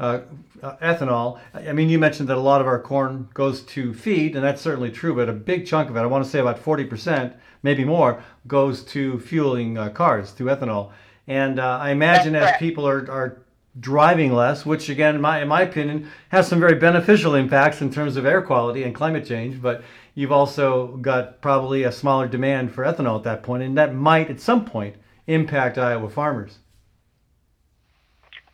[0.00, 0.22] uh,
[0.62, 1.38] uh, ethanol.
[1.52, 4.42] I I mean, you mentioned that a lot of our corn goes to feed, and
[4.42, 7.34] that's certainly true, but a big chunk of it, I want to say about 40%,
[7.62, 10.92] maybe more, goes to fueling uh, cars through ethanol.
[11.26, 12.60] And uh, I imagine That's as correct.
[12.60, 13.43] people are, are
[13.78, 17.92] driving less, which again, in my, in my opinion, has some very beneficial impacts in
[17.92, 19.60] terms of air quality and climate change.
[19.60, 19.82] But
[20.14, 24.30] you've also got probably a smaller demand for ethanol at that point, and that might
[24.30, 24.96] at some point
[25.26, 26.58] impact Iowa farmers.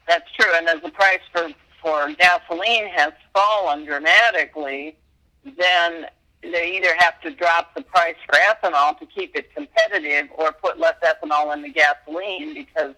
[0.07, 0.51] That's true.
[0.55, 1.49] And as the price for,
[1.83, 4.97] for gasoline has fallen dramatically,
[5.45, 6.07] then
[6.43, 10.79] they either have to drop the price for ethanol to keep it competitive or put
[10.79, 12.95] less ethanol in the gasoline because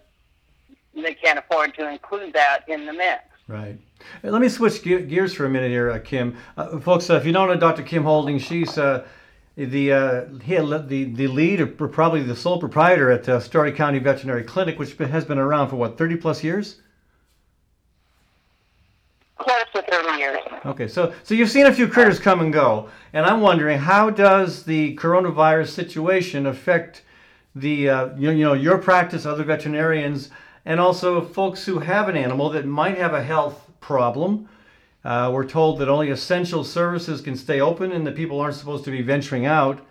[0.95, 3.23] they can't afford to include that in the mix.
[3.47, 3.77] Right.
[4.23, 6.37] Let me switch gears for a minute here, uh, Kim.
[6.55, 7.83] Uh, folks, uh, if you don't know Dr.
[7.83, 9.05] Kim Houlding, she's uh,
[9.55, 14.43] the uh, the the lead or probably the sole proprietor at uh, Story County Veterinary
[14.43, 16.79] Clinic, which has been around for what 30 plus years.
[19.37, 20.39] Close to 30 years.
[20.65, 24.09] Okay, so so you've seen a few critters come and go, and I'm wondering how
[24.09, 27.03] does the coronavirus situation affect
[27.55, 30.29] the uh, you, you know your practice, other veterinarians,
[30.65, 34.47] and also folks who have an animal that might have a health problem.
[35.03, 38.85] Uh, we're told that only essential services can stay open, and that people aren't supposed
[38.85, 39.85] to be venturing out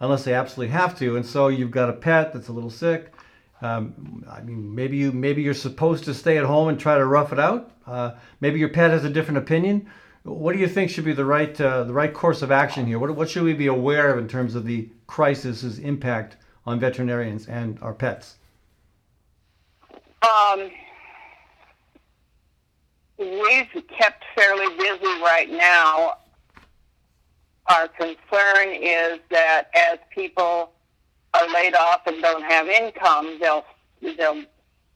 [0.00, 1.16] unless they absolutely have to.
[1.16, 3.12] And so you've got a pet that's a little sick.
[3.60, 7.06] Um, I mean, maybe you maybe you're supposed to stay at home and try to
[7.06, 7.70] rough it out.
[7.86, 9.88] Uh, maybe your pet has a different opinion.
[10.24, 12.98] What do you think should be the right uh, the right course of action here?
[12.98, 17.46] What what should we be aware of in terms of the crisis's impact on veterinarians
[17.46, 18.36] and our pets?
[20.24, 20.70] Um,
[23.18, 26.18] we've kept fairly busy right now.
[27.66, 30.72] Our concern is that as people
[31.32, 33.64] are laid off and don't have income, they'll
[34.16, 34.44] they'll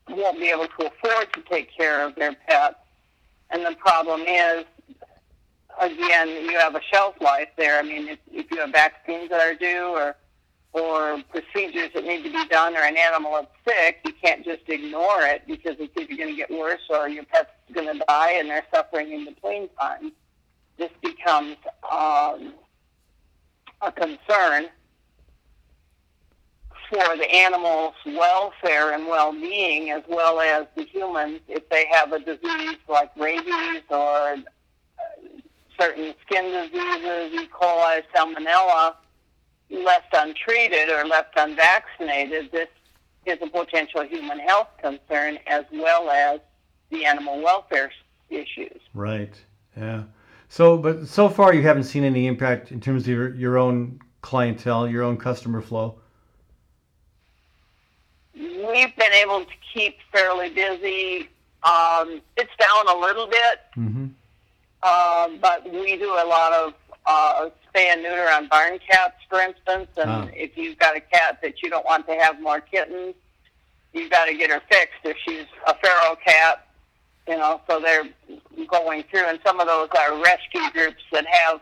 [0.08, 2.76] won't be able to afford to take care of their pets.
[3.50, 4.64] And the problem is,
[5.80, 7.78] again, you have a shelf life there.
[7.78, 10.16] I mean, if, if you have vaccines that are due or
[10.72, 14.62] or procedures that need to be done or an animal is sick, you can't just
[14.68, 18.32] ignore it because it's either going to get worse or your pet's going to die
[18.32, 20.12] and they're suffering in between time.
[20.76, 21.56] This becomes
[21.90, 22.54] um,
[23.80, 24.68] a concern
[26.90, 32.18] for the animal's welfare and well-being as well as the humans if they have a
[32.18, 34.36] disease like rabies or uh,
[35.78, 37.48] certain skin diseases, E.
[37.48, 38.94] coli, salmonella,
[39.70, 42.68] left untreated or left unvaccinated, this
[43.26, 46.40] is a potential human health concern as well as
[46.90, 47.90] the animal welfare
[48.30, 48.80] issues.
[48.94, 49.34] Right.
[49.76, 50.04] Yeah.
[50.48, 54.00] So, but so far you haven't seen any impact in terms of your, your own
[54.22, 55.98] clientele, your own customer flow.
[58.34, 61.28] We've been able to keep fairly busy.
[61.62, 64.06] Um, it's down a little bit, Mm-hmm.
[64.82, 66.74] uh, but we do a lot of
[67.08, 69.88] uh, spay and neuter on barn cats, for instance.
[69.96, 70.28] And Ah.
[70.34, 73.14] if you've got a cat that you don't want to have more kittens,
[73.94, 76.66] you've got to get her fixed if she's a feral cat.
[77.26, 78.08] You know, so they're
[78.68, 81.60] going through, and some of those are rescue groups that have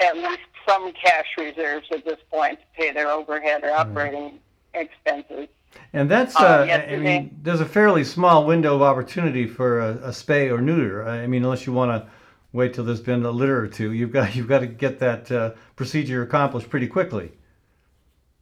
[0.00, 4.38] at least some cash reserves at this point to pay their overhead or operating
[4.72, 5.48] expenses.
[5.92, 9.90] And that's, Uh, uh, I mean, there's a fairly small window of opportunity for a,
[9.96, 11.06] a spay or neuter.
[11.06, 12.10] I mean, unless you want to
[12.54, 15.30] wait till there's been a litter or two, you've got you've got to get that
[15.30, 17.32] uh, procedure accomplished pretty quickly.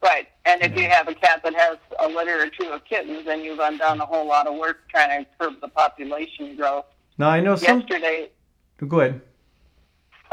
[0.01, 0.27] Right.
[0.45, 3.41] And if you have a cat that has a litter or two of kittens, then
[3.41, 6.85] you've undone a whole lot of work trying to curb the population growth.
[7.17, 7.79] Now I know some.
[7.79, 8.29] Yesterday,
[8.87, 9.21] Go ahead.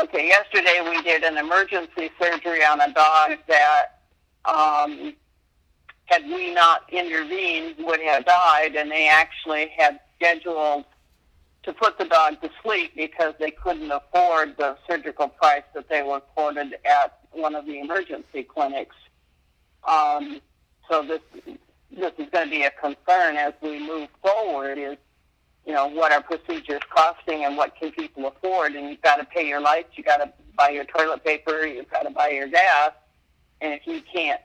[0.01, 4.01] Okay, yesterday we did an emergency surgery on a dog that,
[4.45, 5.15] um,
[6.07, 10.85] had we not intervened, would have died, and they actually had scheduled
[11.63, 16.03] to put the dog to sleep because they couldn't afford the surgical price that they
[16.03, 18.97] were quoted at one of the emergency clinics.
[19.87, 20.41] Um,
[20.91, 21.21] so this
[21.91, 24.79] this is going to be a concern as we move forward.
[24.79, 24.97] Is
[25.67, 28.73] you know what are procedures costing and what can people afford?
[28.73, 31.91] And you've got to pay your lights, you got to buy your toilet paper, you've
[31.91, 32.93] got to buy your gas,
[33.61, 34.41] and if you can't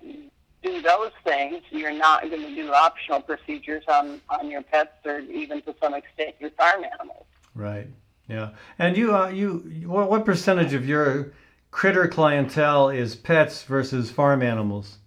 [0.66, 5.20] do those things, you're not going to do optional procedures on on your pets or
[5.20, 7.26] even to some extent your farm animals.
[7.54, 7.88] Right.
[8.28, 8.50] Yeah.
[8.80, 11.34] And you, uh, you, what, what percentage of your
[11.72, 14.98] critter clientele is pets versus farm animals?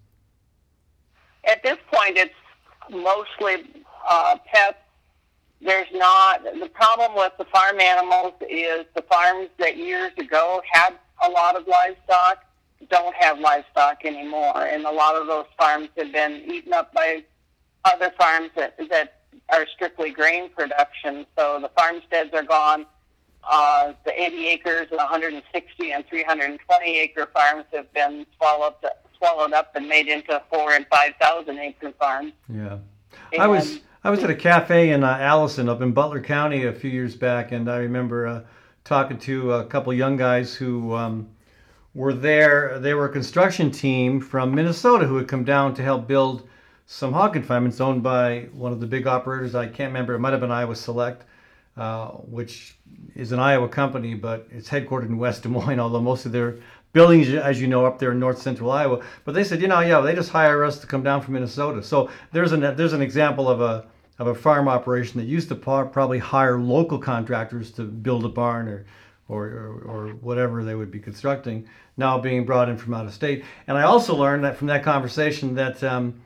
[1.44, 2.34] At this point, it's
[2.90, 4.78] mostly uh, pets.
[5.60, 10.94] There's not the problem with the farm animals is the farms that years ago had
[11.26, 12.44] a lot of livestock
[12.90, 17.24] don't have livestock anymore, and a lot of those farms have been eaten up by
[17.84, 21.26] other farms that that are strictly grain production.
[21.36, 22.86] So the farmsteads are gone.
[23.50, 28.74] Uh, the 80 acres and 160 and 320 acre farms have been swallowed
[29.16, 32.32] swallowed up and made into four and five thousand acre farms.
[32.48, 32.78] Yeah,
[33.38, 36.72] I was I was at a cafe in uh, Allison up in Butler County a
[36.72, 38.40] few years back, and I remember uh,
[38.84, 41.28] talking to a couple young guys who um,
[41.98, 42.78] were there.
[42.78, 46.48] They were a construction team from Minnesota who had come down to help build
[46.86, 49.56] some hog confinements owned by one of the big operators.
[49.56, 50.14] I can't remember.
[50.14, 51.24] It might have been Iowa Select,
[51.76, 52.76] uh, which
[53.16, 55.80] is an Iowa company, but it's headquartered in West Des Moines.
[55.80, 56.58] Although most of their
[56.92, 59.04] buildings, as you know, up there in north central Iowa.
[59.24, 61.82] But they said, you know, yeah, they just hire us to come down from Minnesota.
[61.82, 63.86] So there's an there's an example of a
[64.20, 68.68] of a farm operation that used to probably hire local contractors to build a barn
[68.68, 68.86] or
[69.28, 73.12] or, or, or, whatever they would be constructing, now being brought in from out of
[73.12, 73.44] state.
[73.66, 76.20] And I also learned that from that conversation that um,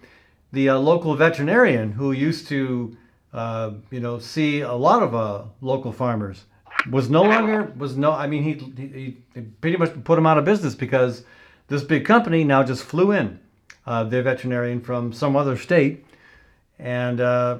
[0.52, 2.96] the uh, local veterinarian who used to,
[3.32, 6.44] uh, you know, see a lot of uh, local farmers
[6.90, 8.12] was no longer was no.
[8.12, 11.24] I mean, he, he, he pretty much put him out of business because
[11.68, 13.38] this big company now just flew in
[13.86, 16.04] uh, their veterinarian from some other state
[16.82, 17.58] and uh,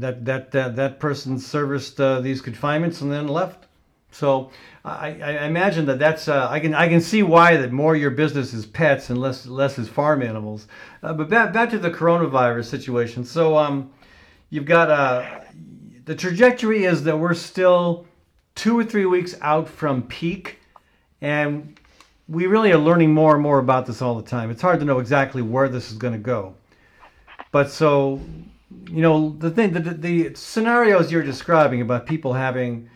[0.00, 3.65] that that that that person serviced uh, these confinements and then left.
[4.16, 4.50] So
[4.82, 8.10] I, I imagine that that's uh, I can I can see why that more your
[8.10, 10.68] business is pets and less less is farm animals.
[11.02, 13.24] Uh, but back back to the coronavirus situation.
[13.24, 13.90] So um,
[14.48, 15.40] you've got uh,
[16.06, 18.06] the trajectory is that we're still
[18.54, 20.60] two or three weeks out from peak,
[21.20, 21.78] and
[22.26, 24.50] we really are learning more and more about this all the time.
[24.50, 26.54] It's hard to know exactly where this is going to go.
[27.52, 28.20] But so
[28.88, 32.88] you know the thing the, the scenarios you're describing about people having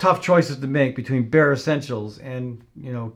[0.00, 3.12] tough choices to make between bare essentials and you know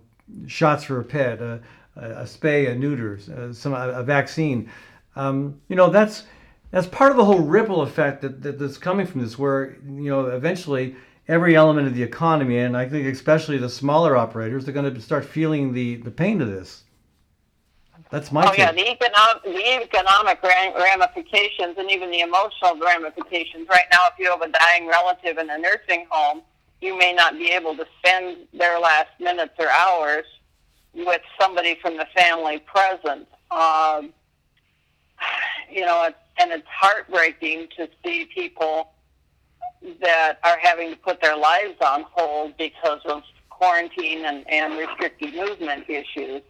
[0.47, 1.61] shots for a pet, a,
[1.97, 4.71] a spay, a neuter, uh, some a, vaccine.
[5.17, 6.25] Um, you know that's
[6.71, 10.11] that's part of the whole ripple effect that, that, that's coming from this, where you
[10.11, 10.95] know eventually
[11.27, 15.01] every element of the economy, and I think especially the smaller operators, they're going to
[15.01, 16.83] start feeling the the pain of this.
[18.11, 18.45] That's my.
[18.47, 18.59] Oh take.
[18.59, 23.67] yeah, the economic the economic ramifications and even the emotional ramifications.
[23.69, 26.43] Right now, if you have a dying relative in a nursing home
[26.85, 30.27] you may not be able to spend their last minutes or hours
[30.95, 33.27] with somebody from the family present.
[33.51, 34.13] Um,
[35.73, 38.91] you know, it's, and it's heartbreaking to see people
[40.03, 45.35] that are having to put their lives on hold because of quarantine and, and restricted
[45.35, 46.43] movement issues.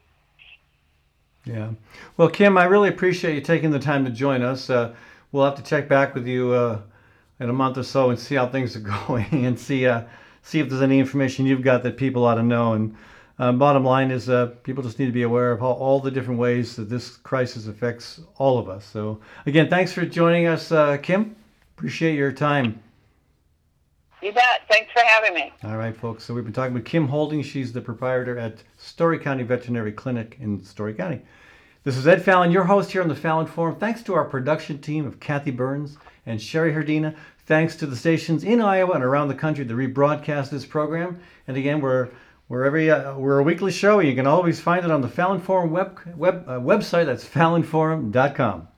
[1.44, 1.70] Yeah.
[2.16, 4.68] Well, Kim, I really appreciate you taking the time to join us.
[4.68, 4.94] Uh,
[5.30, 6.80] we'll have to check back with you uh,
[7.38, 10.02] in a month or so and see how things are going and see uh,
[10.44, 12.74] see if there's any information you've got that people ought to know.
[12.74, 12.94] And
[13.38, 16.10] uh, bottom line is, uh, people just need to be aware of how, all the
[16.10, 18.84] different ways that this crisis affects all of us.
[18.84, 21.34] So again, thanks for joining us, uh, Kim.
[21.76, 22.80] Appreciate your time.
[24.22, 24.62] You bet.
[24.70, 25.52] Thanks for having me.
[25.64, 26.24] All right, folks.
[26.24, 27.42] So we've been talking with Kim Houlding.
[27.42, 31.20] She's the proprietor at Story County Veterinary Clinic in Story County.
[31.82, 33.76] This is Ed Fallon, your host here on the Fallon Forum.
[33.76, 37.14] Thanks to our production team of Kathy Burns and Sherry Herdina.
[37.46, 41.20] Thanks to the stations in Iowa and around the country that rebroadcast this program.
[41.46, 42.08] And again, we're
[42.48, 44.00] we're every uh, we're a weekly show.
[44.00, 47.06] You can always find it on the Fallon Forum web, web uh, website.
[47.06, 48.68] That's fallonforum.com.